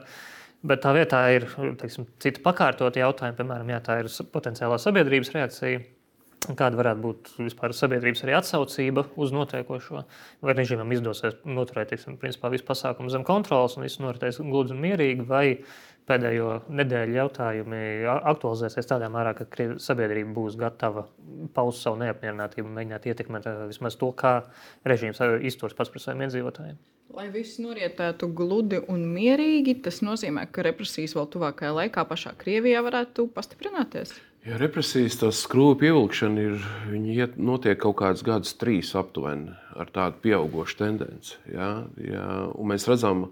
[0.66, 1.46] Bet tā vietā ir
[1.82, 5.82] teiksim, citi pakārtoti jautājumi, piemēram, jā, tā ir potenciālā sabiedrības reakcija
[6.54, 10.04] Kāda varētu būt vispār sabiedrības arī atsaucība uz notiekošo?
[10.46, 14.84] Vai režīmam izdosies noturēt tiksim, principā, visu pasākumu zem kontrolas un viss noritēs gludi un
[14.84, 15.46] mierīgi, vai
[16.06, 19.48] pēdējo nedēļu jautājumi aktualizēsies tādā mērā, ka
[19.82, 21.08] sabiedrība būs gatava
[21.56, 24.36] paust savu neapmierinātību un mēģināt ietekmēt vismaz to, kā
[24.86, 26.78] režīms izturas pats pret saviem iedzīvotājiem?
[27.16, 32.82] Lai viss norietētu gludi un mierīgi, tas nozīmē, ka represijas vēl tuvākajā laikā pašā Krievijā
[32.86, 34.14] varētu pastiprināties.
[34.46, 36.66] Ja represijas, tas skrūvju pievilkšana ir,
[37.10, 41.40] iet, notiek kaut kādus gadus, trīs aptuveni, ar tādu pieaugušu tendenci.
[41.50, 41.70] Ja?
[41.98, 42.26] Ja?
[42.54, 43.24] Un mēs redzam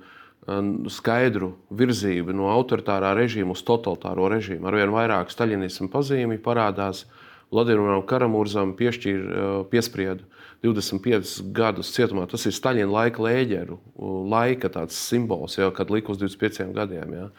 [0.89, 4.65] skaidru virzību no autoritārā režīma uz totalitāro režīmu.
[4.71, 7.05] Arvien vairāk staļinismu pazīmi parādās.
[7.53, 10.25] Vladimiram Karamurzam piešķīra piespriedu
[10.65, 12.25] 25 gadus cietumā.
[12.31, 13.77] Tas ir Staļina laika lēģeru,
[14.33, 17.13] laika simbols, jau kad lika uz 25 gadiem.
[17.21, 17.29] Ja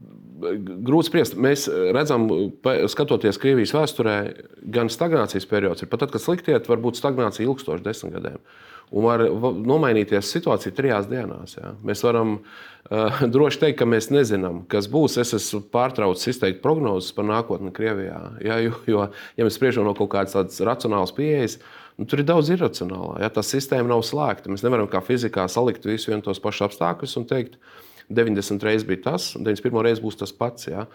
[0.00, 1.36] grūti spriest.
[1.40, 2.26] Mēs redzam,
[2.90, 4.16] skatoties Krievijas vēsturē,
[4.72, 8.40] gan stagnācijas periods, ir pat tad, kad sliktiet, var būt stagnācija ilgstoši desmit gadiem.
[8.90, 11.54] Un var nomainīties situācija trijās dienās.
[11.54, 11.76] Jā.
[11.86, 15.20] Mēs varam uh, droši teikt, ka mēs nezinām, kas būs.
[15.22, 18.18] Es esmu pārtraucis izteikt prognozes par nākotni Krievijā.
[18.42, 19.04] Jā, jo, jo,
[19.38, 21.60] ja mēs spriežam no kaut kādas racionālas pieejas,
[22.00, 23.20] nu, tur ir daudz irracionālā.
[23.22, 24.50] Jā, tā sistēma nav slēgta.
[24.50, 29.04] Mēs nevaram kā fizikā salikt visus tos pašus apstākļus un teikt, ka 90 reizes bija
[29.10, 30.68] tas, un 91 reizi būs tas pats.
[30.70, 30.86] Ja?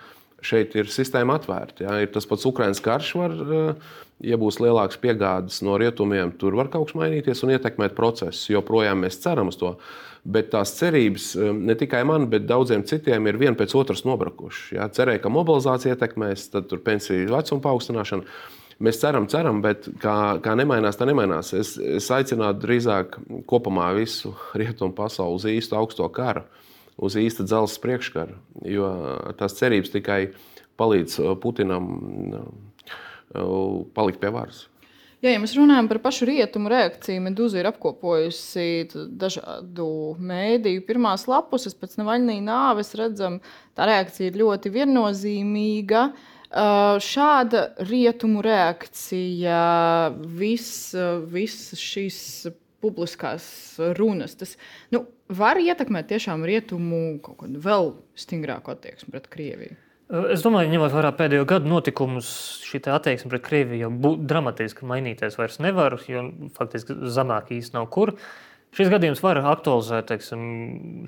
[0.46, 1.86] Šeit ir sistēma atvērta.
[1.88, 2.00] Ja?
[2.04, 3.94] Ir tas pats Ukraiņas karš, var, eh,
[4.32, 8.52] ja būs lielāks piegādes no rietumiem, tur var kaut kas mainīties un ietekmēt procesu.
[8.54, 9.76] Joprojām mēs ceram uz to.
[10.26, 14.76] Bet tās cerības eh, ne tikai man, bet daudziem citiem ir viena pēc otras nobrukušas.
[14.76, 14.90] Ja?
[14.92, 18.38] Cerēja, ka mobilizācija ietekmēs, tad pensiju vecuma paaugstināšana.
[18.84, 21.54] Mēs ceram, ceram, bet kā, kā nemainās, tā nemainās.
[21.56, 23.16] Es, es aicinātu drīzāk
[23.48, 26.44] kopumā visu rietumu pasauli uz īstu augsto karu.
[26.96, 28.38] Uh, uz īsta dzelzceļa priekškara.
[28.70, 28.92] Jo
[29.40, 30.22] tās cerības tikai
[30.80, 32.48] palīdz uh, Putinam uh,
[33.36, 34.66] uh, palikt pie varas.
[35.24, 38.68] Jā, ja mēs runājam par pašu rietumu reakciju, Meduza ir apkopojusi
[39.18, 39.88] dažādu
[40.22, 41.74] mēdīju pirmās lapuses.
[41.80, 43.40] Pēc Navaļnī nāves redzam,
[43.74, 46.04] tā reakcija ir ļoti viennozīmīga.
[47.02, 49.64] Šāda rietumu reakcija,
[50.38, 50.94] visas
[51.34, 52.20] vis šīs
[52.86, 53.48] publiskās
[53.98, 54.54] runas, tas
[54.94, 59.78] nu, var ietekmēt tiešām rietumu kaut kādu vēl stingrāku attieksmi pret Krieviju.
[60.30, 62.28] Es domāju, ņemot vērā pēdējo gadu notikumus,
[62.68, 68.14] šī attieksme pret Krieviju jau dramatiski mainīties vairs nevar, jo faktiski zemāk īsti nav kur.
[68.76, 70.42] Šis gadījums var aktualizēt teiksim,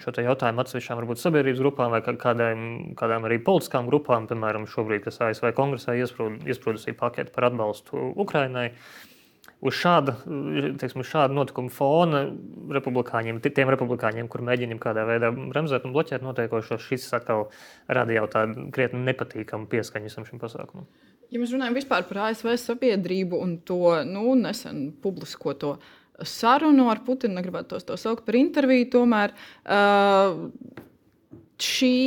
[0.01, 2.61] šo te jautājumu atsevišķām varbūt, sabiedrības grupām vai kādām,
[2.97, 8.69] kādām arī politiskām grupām, piemēram, šobrīd, kas ASV kongresā iesprūdusī paketi par atbalstu Ukrainai.
[8.71, 9.16] Uh,
[9.61, 10.13] uz šāda,
[10.77, 12.23] teiksim, uz šāda notikuma fona
[12.77, 17.47] republikāņiem, tiem republikāņiem, kur mēģinām kādā veidā bremzēt un bloķēt notiekošo, šis atkal
[17.89, 20.85] rada jau tādu krietni nepatīkamu pieskaņu visam šim pasākumam.
[21.33, 25.77] Ja mēs runājam par ASV sabiedrību un to nu, nesen publiskoto,
[26.23, 30.37] sarunu ar Putinu, negribētu tos to saukt par interviju, tomēr uh,
[31.61, 31.97] šī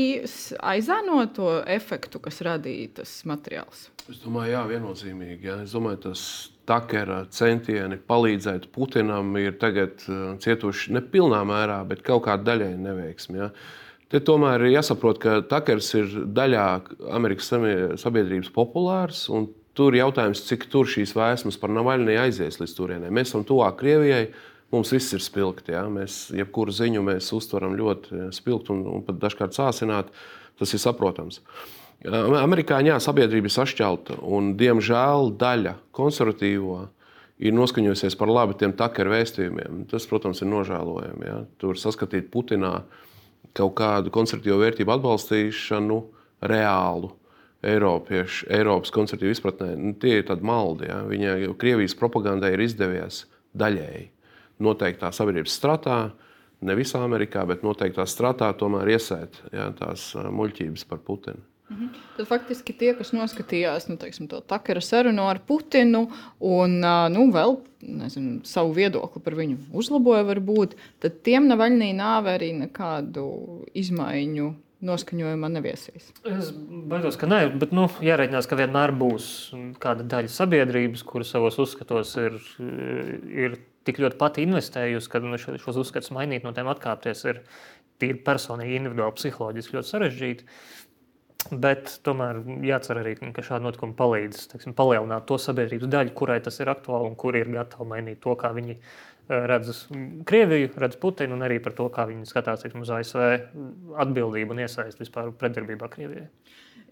[0.72, 3.88] aizēno to efektu, kas radīja tas materiāls.
[4.10, 5.46] Es domāju, jā, viennozīmīgi.
[5.46, 5.60] Jā.
[5.66, 6.22] Es domāju, tas
[6.70, 12.74] Takera centieni palīdzēt Putinam ir tagad uh, cietuši ne pilnā mērā, bet kaut kādā daļai
[12.78, 13.40] neveiksmi.
[13.42, 13.50] Ja.
[14.10, 16.66] Te tomēr ir jāsaprot, ka Takers ir daļā
[17.14, 17.52] Amerikas
[18.02, 19.26] sabiedrības populārs.
[19.78, 23.12] Tur ir jautājums, cik tur šīs vēsmas par Navaļņu aizies līdz turienei.
[23.14, 24.24] Mēs esam tuvāk Krievijai,
[24.74, 25.76] mums viss ir spilgti.
[25.76, 25.84] Ja?
[25.90, 30.10] Mēs jebkuru ziņu mēs uztveram ļoti spilgti un, un pat dažkārt sācināt.
[30.58, 31.38] Tas ir saprotams.
[32.00, 36.78] Amerikāņā sabiedrība ir sašķelta, un diemžēl daļa konservatīvo
[37.40, 39.84] ir noskaņojusies par labu tiem takeru vēstījumiem.
[39.90, 41.26] Tas, protams, ir nožēlojami.
[41.28, 41.38] Ja?
[41.60, 42.78] Tur saskatīt Putinā
[43.56, 46.00] kaut kādu konservatīvu vērtību atbalstīšanu
[46.48, 47.12] reālu.
[47.60, 50.88] Eiropiešu, Eiropas koncertīvu izpratnē, nu, tie ir tādi maldi.
[50.88, 51.02] Ja?
[51.04, 53.26] Viņai Krievijas propagandai ir izdevies
[53.60, 54.06] daļēji
[54.64, 55.98] noteiktā sabiedrības stratā,
[56.64, 61.49] ne visā Amerikā, bet noteiktā stratā tomēr iesēt ja, tās muļķības par Putinu.
[61.70, 61.90] Mhm.
[62.16, 66.08] Tad faktiski tie, kas noskatījās nu, teiksim, to Takera sarunu ar Putinu
[66.42, 72.50] un nu, vēl nezinu, savu viedokli par viņu uzlaboja, varbūt, tad tiem Navaļnī nāve arī
[72.58, 73.28] nekādu
[73.78, 74.50] izmaiņu
[74.84, 76.10] noskaņojumā neviesīs.
[76.28, 76.50] Es
[76.90, 79.26] baidos, ka nē, bet nu, jāreikinās, ka vienmēr būs
[79.82, 82.38] kāda daļa sabiedrības, kuras savos uzskatos ir,
[83.28, 87.42] ir tik ļoti pati investējusi, ka nu, šos uzskatus mainīt, no tiem atkāpties ir
[88.00, 90.48] tīri personīgi, individuāli, psiholoģiski ļoti sarežģīti.
[91.48, 96.60] Bet tomēr jācer arī, ka šādi notikumi palīdz teiksim, palielināt to sabiedrības daļu, kurai tas
[96.60, 99.86] ir aktuāli un kuri ir gatavi mainīt to, kā viņi eh, redz
[100.28, 103.24] Krieviju, redz Putinu un arī par to, kā viņi skatās teiksim, uz ASV
[104.04, 106.28] atbildību un iesaisti vispār pretdarbībā Krievijai.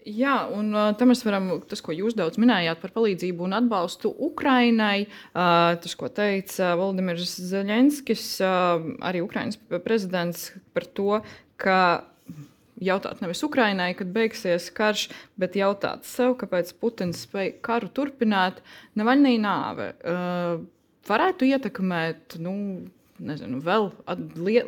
[0.07, 4.09] Jā, un uh, tam mēs varam, tas, ko jūs daudz minējāt par palīdzību un atbalstu
[4.29, 11.19] Ukrainai, uh, tas, ko teica Valdemirs Zelenskis, arī Ukrainas prezidents, par to,
[11.59, 11.79] ka
[12.83, 15.07] jautāt nevis Ukrainai, kad beigsies karš,
[15.39, 18.63] bet jautāt sev, kāpēc Putins spēja karu turpināt.
[18.99, 20.61] Navaļnī nāve uh,
[21.09, 22.39] varētu ietekmēt.
[22.43, 22.55] Nu,
[23.19, 23.89] Nezinu, vēl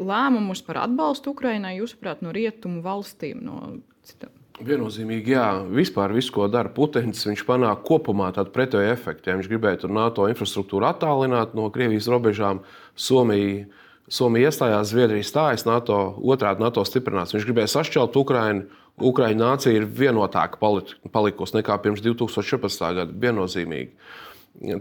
[0.03, 4.33] lēmumus par atbalstu Ukraiņai, jūsuprāt, no rietumu valstīm, no citām?
[4.59, 5.45] Viennozīmīgi, jā.
[5.71, 9.31] Vispār viss, ko dara Putins, viņš panāk kopumā tādu pretēju efektu.
[9.31, 12.59] Ja viņš gribētu NATO infrastruktūru attālināt no Krievijas robežām,
[12.91, 13.63] Somija
[14.11, 17.31] Somija iestājās, Zviedrija stājas NATO, otrādi NATO stiprinās.
[17.31, 18.65] Viņš gribēja sašķelt Ukraiņu.
[19.01, 22.83] Ukraiņu nācija ir vienotāka palikusi nekā pirms 2014.
[22.97, 23.07] gada.
[23.23, 23.93] Viennozīmīgi.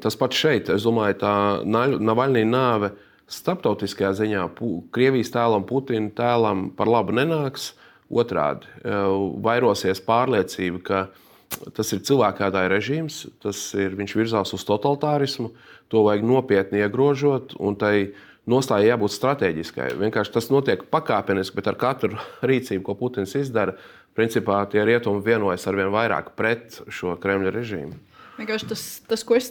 [0.03, 2.91] Tas pats šeit, es domāju, tā Navaļnija nāve
[3.31, 4.49] starptautiskajā ziņā
[4.91, 7.73] Krievijas tēlam, Putina tēlam par labu nenāks.
[8.11, 8.95] Otrādi, e,
[9.39, 15.53] vairosies pārliecība, ka tas ir cilvēkādāja režīms, tas ir, viņš virzās uz totalitārismu,
[15.91, 17.57] to vajag nopietni iegrožot.
[17.59, 18.13] Un tai
[18.51, 19.91] nostāja jābūt strateģiskai.
[20.01, 23.77] Vienkārši tas notiek pakāpeniski, bet ar katru rīcību, ko Putins izdara,
[24.17, 27.99] principā tie rietumi vienojas ar vien vairāk pret šo Kremļa režīmu.
[28.41, 29.51] Vienkārši tas, tas, ko es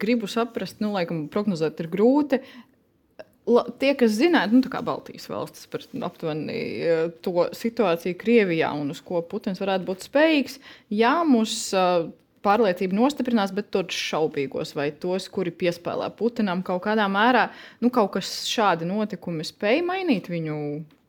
[0.00, 2.40] gribu saprast, nu, laikam, prognozēt, ir grūti.
[3.50, 8.92] La, tie, kas zinātu, nu, kā Baltijas valstis par aptuveni e, to situāciju Krievijā un
[8.94, 10.58] uz ko Putins varētu būt spējīgs,
[10.94, 11.56] jā, mums
[12.46, 17.48] pārliecība nostiprinās, bet tos šaubīgos vai tos, kuri piespēlē Putinam kaut kādā mērā,
[17.84, 20.58] nu, kaut kas šādi notikumi spēja mainīt viņu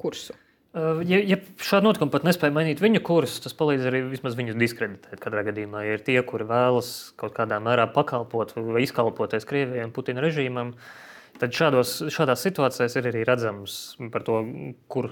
[0.02, 0.38] kursu.
[0.72, 4.60] Uh, ja, ja šādi notikumi pat nespēja mainīt viņa kursu, tas palīdz arī vismaz viņus
[4.60, 5.20] diskreditēt.
[5.20, 9.92] Katrā gadījumā, ja ir tie, kuri vēlas kaut kādā mērā pakalpot vai izkalpoties Krievijai un
[9.96, 11.11] Putina režīmam, uh,
[11.42, 13.76] Tad šādos, šādās situācijās ir arī redzams,
[14.28, 14.36] to,
[14.94, 15.08] kur,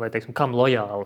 [0.00, 1.04] vai, teiksim, kam lojāli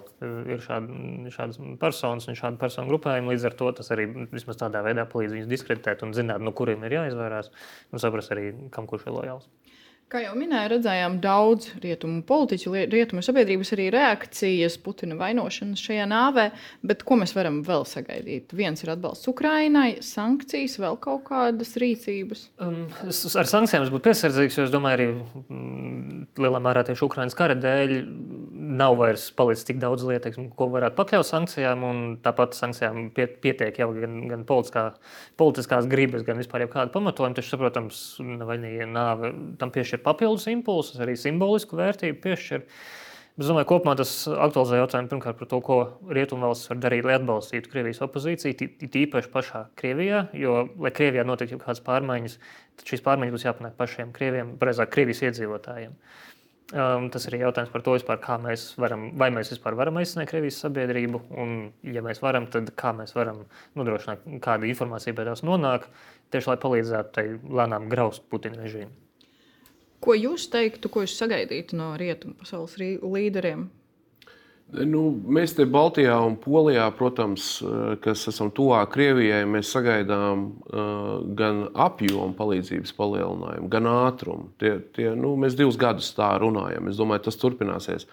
[0.54, 3.32] ir šādi, šādas personas un šāda personu grupējuma.
[3.32, 6.86] Līdz ar to tas arī vismaz tādā veidā palīdz viņus diskreditēt un zināt, no kuriem
[6.86, 7.50] ir jāizvairās
[7.90, 9.50] un saprast arī, kam kurš ir lojāls.
[10.10, 16.48] Kā jau minēju, redzējām daudz rietumu politiķu, rietumu sabiedrības arī reakcijas Putina vainošanas šajā nāvē,
[16.82, 18.50] bet ko mēs varam vēl sagaidīt?
[18.58, 22.42] Viens ir atbalsts Ukrainai, sankcijas, vēl kaut kādas rīcības.
[22.58, 25.06] Um, es, ar sankcijām es būtu piesardzīgs, jo es domāju, arī
[25.46, 27.94] mm, lielā mērā tieši Ukraiņas kara dēļ
[28.80, 31.84] nav vairs palicis tik daudz lietu, teiksim, ko varētu pakļaut sankcijām.
[32.24, 34.86] Tāpat sankcijām pie, pietiek jau gan, gan politiskā,
[35.40, 37.36] politiskās gribas, gan vispār kāda pamatojuma.
[37.36, 42.66] Taču, saprotams, Navaļnija nāve tam piešķir papildus impulsus, arī simbolisku vērtību piešķir.
[43.40, 45.76] Es domāju, ka kopumā tas aktualizē jautājumu pirmkārt par to, ko
[46.12, 50.26] Rietumvalsts var darīt, lai atbalstītu Krievijas opozīciju, tīpaši pašā Krievijā.
[50.36, 52.34] Jo, lai Krievijā notiktu kādas pārmaiņas,
[52.80, 55.94] tad šīs pārmaiņas būs jāpanāk pašiem Krieviem, precīzāk, Krievijas iedzīvotājiem.
[56.70, 60.30] Um, tas ir jautājums par to, vispār, kā mēs varam, vai mēs vispār varam aizsniegt
[60.30, 63.40] Krievijas sabiedrību, un, ja mēs varam, tad kā mēs varam
[63.74, 65.88] nodrošināt, kāda informācija pie tās nonāk,
[66.30, 68.94] tieši lai palīdzētu tai lēnām graust Putina režīmu.
[70.00, 73.66] Ko jūs teiktu, ko jūs sagaidītu no rietumu pasaules līderiem?
[74.70, 81.08] Nu, mēs te Baltijā un Polijā, protams, eh, kas esam tuvāk Krievijai, mēs sagaidām uh,
[81.36, 84.50] gan apjomu palīdzības palielinājumu, gan ātrumu.
[84.62, 86.86] Tie, tie, nu, mēs divus gadus tā runājam.
[86.90, 88.06] Es domāju, tas turpināsies.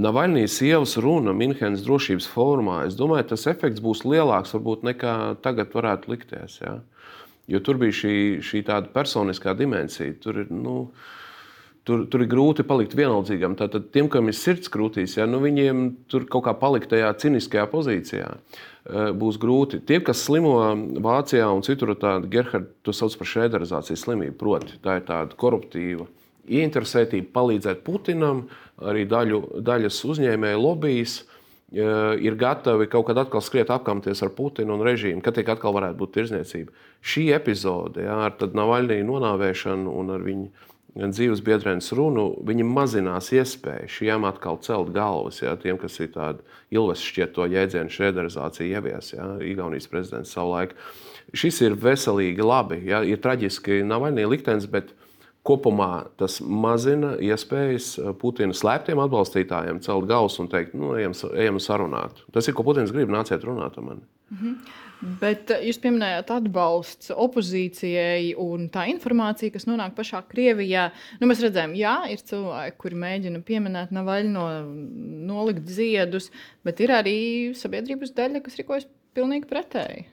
[0.00, 5.74] Navaļnijas sievas runa Minhenes drošības formā, es domāju, tas efekts būs lielāks varbūt nekā tagad
[5.76, 6.60] varētu likties.
[6.62, 6.78] Ja?
[7.50, 8.14] Jo tur bija šī,
[8.46, 10.14] šī tāda personiskā dimensija.
[10.22, 11.19] Tur ir, nu, uh,
[11.88, 13.54] Tur, tur ir grūti palikt vienaldzīgam.
[13.56, 17.64] Tātad tiem, kam ir sirds krūtīs, ja, nu viņiem tur kaut kā palikt tajā ciniskajā
[17.72, 19.80] pozīcijā, eh, būs grūti.
[19.88, 20.58] Tie, kas slimo
[21.00, 26.06] Vācijā un citur, tāda Gerhards to sauc par šēderizācijas slimību, proti, tā ir tāda koruptīva
[26.50, 28.44] ieinteresētība palīdzēt Putinam,
[28.80, 34.76] arī daļu, daļas uzņēmēju lobbyis eh, ir gatavi kaut kad atkal skriet apkamties ar Putinu
[34.76, 36.74] un režīmu, kad tiek atkal varētu būt tirzniecība.
[37.00, 43.90] Šī epizode ja, ar Navaļniju nonāvēšanu un ar viņu dzīves biedrenes runu, viņi mazinās iespēju
[43.90, 45.40] šiem atkal celt galvas.
[45.42, 46.42] Ja, tiem, kas ir tādi
[46.74, 50.74] ilves šķiet to jēdzienu šrederizāciju ievies, ja, Igaunijas prezidents savulaik.
[51.36, 54.90] Šis ir veselīgi labi, ja, ir traģiski Navaļnī liktenis, bet
[55.46, 62.24] kopumā tas mazina iespējas Putina slēptiem atbalstītājiem celt galvas un teikt, nu, ejam, ejam sarunāt.
[62.34, 64.06] Tas ir, ko Putins grib, nāciet runāt ar mani.
[64.30, 64.89] Mm -hmm.
[65.00, 70.90] Bet eh, jūs pieminējāt atbalsts opozīcijai un tā informācija, kas nonāk pašā Krievijā.
[71.20, 74.46] Nu, mēs redzam, jā, ir cilvēki, kuri mēģina pieminēt Navaļno,
[75.30, 76.28] nolikt ziedus,
[76.66, 77.18] bet ir arī
[77.56, 80.08] sabiedrības daļa, kas rīkojas pilnīgi pretēji.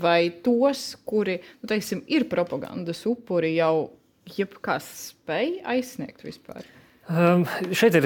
[0.00, 3.90] Vai tos, kuri nu, teiksim, ir propagandas upuri, jau
[4.30, 6.62] jebkas spēj aizsniegt vispār?
[7.10, 7.42] Um,
[7.74, 8.04] šeit ir,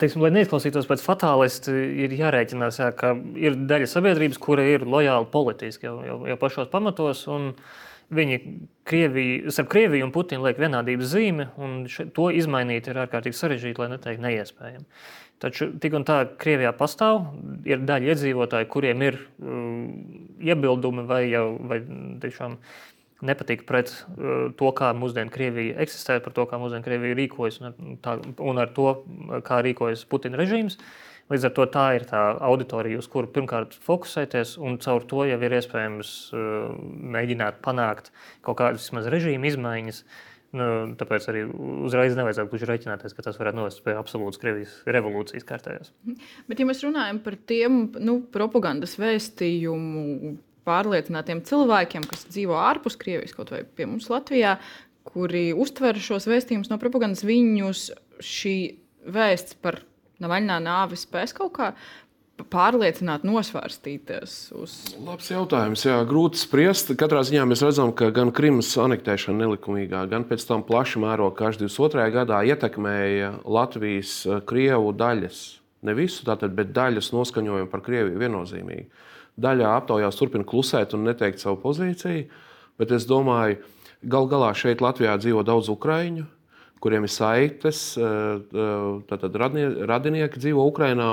[0.00, 1.74] teiksim, lai neizklausītos pēc fatālisti,
[2.06, 6.70] ir jārēķinās, jā, ka ir daļa sabiedrības, kura ir lojāla politiski jau, jau, jau pašos
[6.72, 7.26] pamatos.
[8.10, 8.38] Viņi
[8.90, 13.78] Krieviju, starp Krieviju un Putinu liek vienādības zīmi, un še, to izmainīt ir ārkārtīgi sarežģīti,
[13.78, 14.88] lai neteikt neiespējami.
[15.40, 17.28] Taču tik un tā Krievijā pastāv,
[17.68, 19.84] ir daļa iedzīvotāji, kuriem ir uh,
[20.48, 21.78] iebildumi vai jau vai,
[22.24, 22.90] tiešām, uh,
[23.26, 27.70] nepatīk pret uh, to, kā mūsdienu Krievija eksistē, par to, kā mūsdienu Krievija rīkojas un
[27.70, 28.16] ar, tā,
[28.50, 28.90] un ar to,
[29.46, 30.78] kā rīkojas Putina režīms.
[31.30, 35.38] Līdz ar to tā ir tā auditorija, uz kuru pirmkārt fokusēties, un caur to jau
[35.38, 36.72] ir iespējams uh,
[37.16, 38.10] mēģināt panākt
[38.46, 40.02] kaut kādas režīma izmaiņas.
[40.50, 40.64] Nu,
[40.98, 41.44] tāpēc arī
[41.86, 45.92] uzreiz nevajadzētu gluži rēķināties, ka tas varētu novest pie absolūtas Krievijas revolūcijas kārtējās.
[46.50, 50.32] Bet, ja mēs runājam par tiem nu, propagandas vēstījumu
[50.68, 54.56] pārliecinātiem cilvēkiem, kas dzīvo ārpus Krievijas, kaut vai pie mums Latvijā,
[55.10, 57.88] kuri uztver šos vēstījumus no propagandas, viņus
[58.24, 58.56] šī
[59.10, 59.80] vēsts par
[60.20, 61.70] Navaļnā nāvi spēs kaut kā
[62.52, 64.34] pārliecināt, nosvērstīties?
[64.56, 64.74] Uz...
[65.04, 65.84] Labs jautājums.
[65.84, 66.92] Jā, grūti spriest.
[67.00, 71.60] Katrā ziņā mēs redzam, ka gan Krimas anektēšana nelikumīgā, gan pēc tam plaša mēroga karš
[71.64, 72.06] 22.
[72.16, 75.42] gadā ietekmēja Latvijas eh, krievu daļas.
[75.88, 78.88] Ne visu, tātad, bet daļas noskaņojumu par Krieviju viennozīmīgi
[79.38, 82.26] daļā aptaujās turpina klusēt un neteikt savu pozīciju.
[82.80, 83.60] Bet es domāju,
[84.08, 86.26] gal galā šeit Latvijā dzīvo daudz ukrāņu,
[86.80, 91.10] kuriem ir saites, eh, eh, tātad radinieki dzīvo Ukrajinā.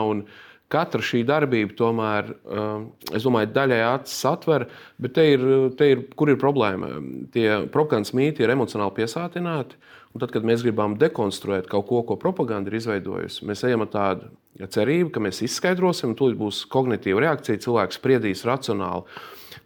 [0.67, 4.67] Katra šī darbība, tomēr, eh, es domāju, daļai acis atver,
[4.99, 5.39] bet te ir,
[5.77, 7.31] te ir, kur ir problēma?
[7.31, 9.75] Tie propagandas mīti ir emocionāli piesātināti.
[10.17, 13.89] Un tad, kad mēs gribam dekonstruēt kaut ko, ko propaganda ir izveidojusi, mēs ejam ar
[13.93, 14.31] tādu
[14.73, 19.05] cerību, ka mēs izskaidrosim, un tūlīt būs kognitīva reakcija, cilvēks spriedīs racionāli.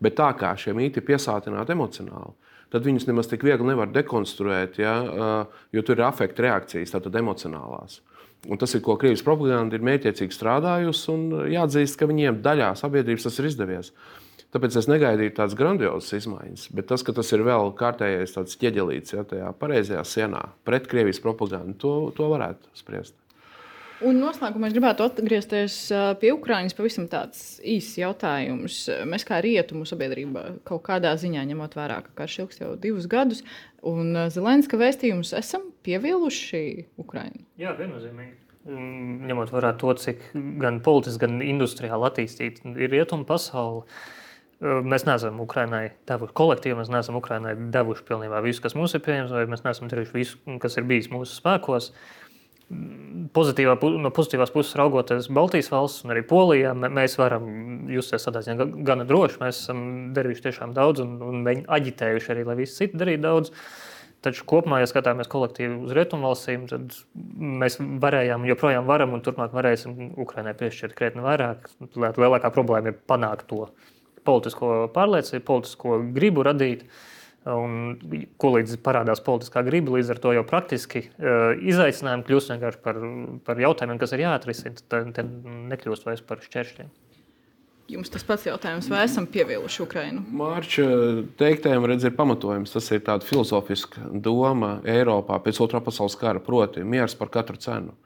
[0.04, 2.36] Bet tā kā šie mīti ir piesātināti emocionāli,
[2.76, 4.98] tad viņus nemaz tik viegli nevar dekonstruēt, ja,
[5.72, 8.02] jo tur ir afekta reakcijas, tātad emocionālās.
[8.52, 13.30] Un tas ir, ko Krievijas propaganda ir mērķiecīgi strādājusi, un jāatzīst, ka viņiem daļā sabiedrības
[13.30, 13.96] tas ir izdevies.
[14.52, 19.24] Tāpēc es negaidīju tādas grandiozas izmaiņas, bet tas, ka tas ir vēl kārtējais ķieģelīts ja,
[19.28, 23.16] tajā pareizajā sienā pret Krievijas propagandu, to, to varētu spriest.
[24.02, 25.76] Un noslēgumā es gribētu atgriezties
[26.18, 26.74] pie Ukraiņas.
[26.74, 28.78] Pavisam tāds īsts jautājums.
[29.08, 33.44] Mēs kā rietumu sabiedrība kaut kādā ziņā ņemot vērā, ka karš ilgs jau divus gadus,
[33.86, 36.64] un Zelenska vēstījumus esam pieviluši
[37.02, 37.46] Ukraiņai.
[37.62, 38.40] Jā, viennozīmīgi.
[39.30, 43.86] Ņemot vērā to, cik gan politiski, gan industriāli attīstīta ir rietumu pasaule.
[44.62, 49.32] Mēs neesam Ukraiņai devuši kolektīvu, mēs neesam Ukraiņai devuši pilnībā visu, kas mums ir pieejams,
[49.34, 51.88] vai mēs neesam darījuši visu, kas ir bijis mūsu spēkos.
[53.36, 57.48] Pozitīvā, no pozitīvās puses raugoties Baltijas valsts un arī Polijā, mēs varam
[57.92, 59.40] justies tādā ziņā gana droši.
[59.42, 59.82] Mēs esam
[60.16, 63.52] darījuši tiešām daudz un, un aģitējuši arī, lai visi citi darītu daudz.
[64.22, 70.14] Taču kopumā, ja skatāmies kolektīvi uz rietumvalstīm, tad mēs varējām, joprojām varam un turpmāk varēsim
[70.22, 71.66] Ukraiņai piešķirt krietni vairāk.
[71.98, 73.66] Lielākā problēma ir panākt to
[74.28, 76.86] politisko pārliecību, politisko gribu radīt.
[77.42, 77.96] Un,
[78.38, 83.00] ko līdz parādās politiskā griba, līdz ar to jau praktiski uh, izaicinājumi kļūst vienkārši par,
[83.48, 84.78] par jautājumiem, kas ir jāatrisina.
[84.86, 85.32] Tad, tad
[85.72, 86.92] nekļūst vairs par šķēršļiem.
[87.92, 90.22] Jums tas pats jautājums, vai esam pievīluši Ukrajinu?
[90.40, 90.86] Mārķa
[91.40, 92.72] teiktajam redz, ir pamatojums.
[92.72, 97.98] Tas ir tāds filozofisks doma Eiropā pēc otrā pasaules kara, proti, miers par katru cenu.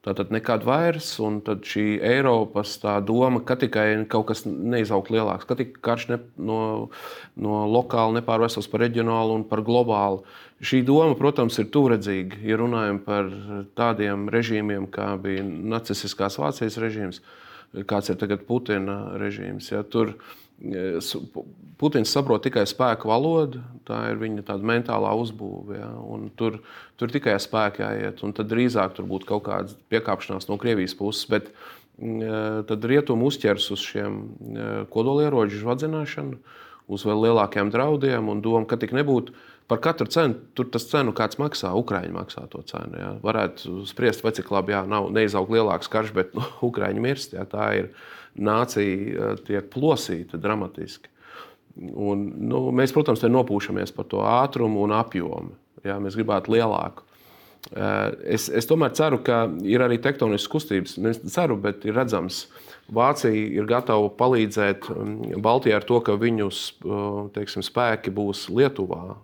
[0.00, 5.58] Tātad nekad vairs, un tad šī Eiropas doma, ka tikai kaut kas neizaugt lielāks, ka
[5.58, 6.60] tikai karš ne, no,
[7.36, 10.22] no lokāla nepārvērstos par reģionālu un par globālu.
[10.64, 12.40] Šī doma, protams, ir tūredzīga.
[12.48, 13.28] Ja runājam par
[13.76, 17.20] tādiem režīmiem, kā bija nacistiskās Vācijas režīms,
[17.84, 20.16] kāds ir tagad Putina režīms, ja, tur
[21.80, 25.78] Putins saprot tikai spēku valodu, tā ir viņa mentālā uzbūve.
[25.78, 25.88] Ja,
[26.36, 26.58] tur,
[27.00, 31.24] tur tikai spēki jāiet, un tad drīzāk tur būtu kaut kāda piekāpšanās no Krievijas puses.
[31.30, 31.48] Bet
[32.68, 34.20] tad rietumi uzķers uz šiem
[34.92, 36.36] kodolieroču vadzināšanu,
[36.90, 39.36] uz vēl lielākiem draudiem un domu, ka tik nebūtu
[39.70, 42.98] par katru cenu, tur tas cenu kāds maksā, Ukrāņi maksā to cenu.
[42.98, 43.10] Ja.
[43.22, 47.36] Varētu spriest, vai cik labi, jā, nav neizaugt lielāks karš, bet nu, Ukrāņi mirst.
[47.38, 47.92] Ja, tā ir
[48.34, 51.12] nācija tiek plosīta dramatiski.
[51.80, 55.54] Un, nu, mēs, protams, nopūšamies par to ātrumu un apjomu.
[55.86, 57.06] Jā, mēs gribētu lielāku.
[57.70, 60.96] Es, es tomēr ceru, ka ir arī tektoniskas kustības.
[61.12, 62.46] Es ceru, bet ir redzams,
[62.90, 64.88] Vācija ir gatava palīdzēt
[65.38, 66.48] Baltijai ar to, ka viņu
[67.36, 69.14] teiksim, spēki būs Lietuvā.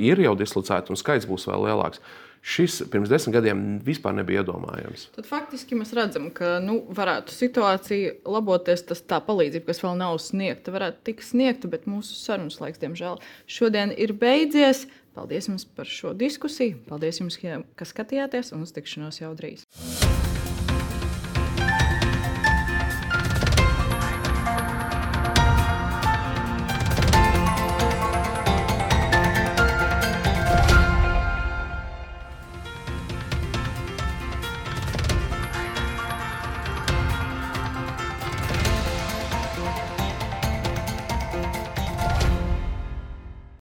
[0.00, 2.02] Ir jau dislocēti un skaits būs vēl lielāks.
[2.40, 5.10] Šis pirms desmit gadiem vispār nebija iedomājams.
[5.12, 8.86] Tad faktiski mēs redzam, ka nu, varētu situācija laboties.
[8.88, 13.20] Tas tā palīdzība, kas vēl nav sniegta, varētu tikt sniegta, bet mūsu sarunas laiks, diemžēl,
[13.44, 14.86] šodien ir beidzies.
[15.12, 16.80] Paldies jums par šo diskusiju.
[16.88, 17.36] Paldies jums,
[17.76, 19.66] ka skatījāties un uz tikšanos jau drīz.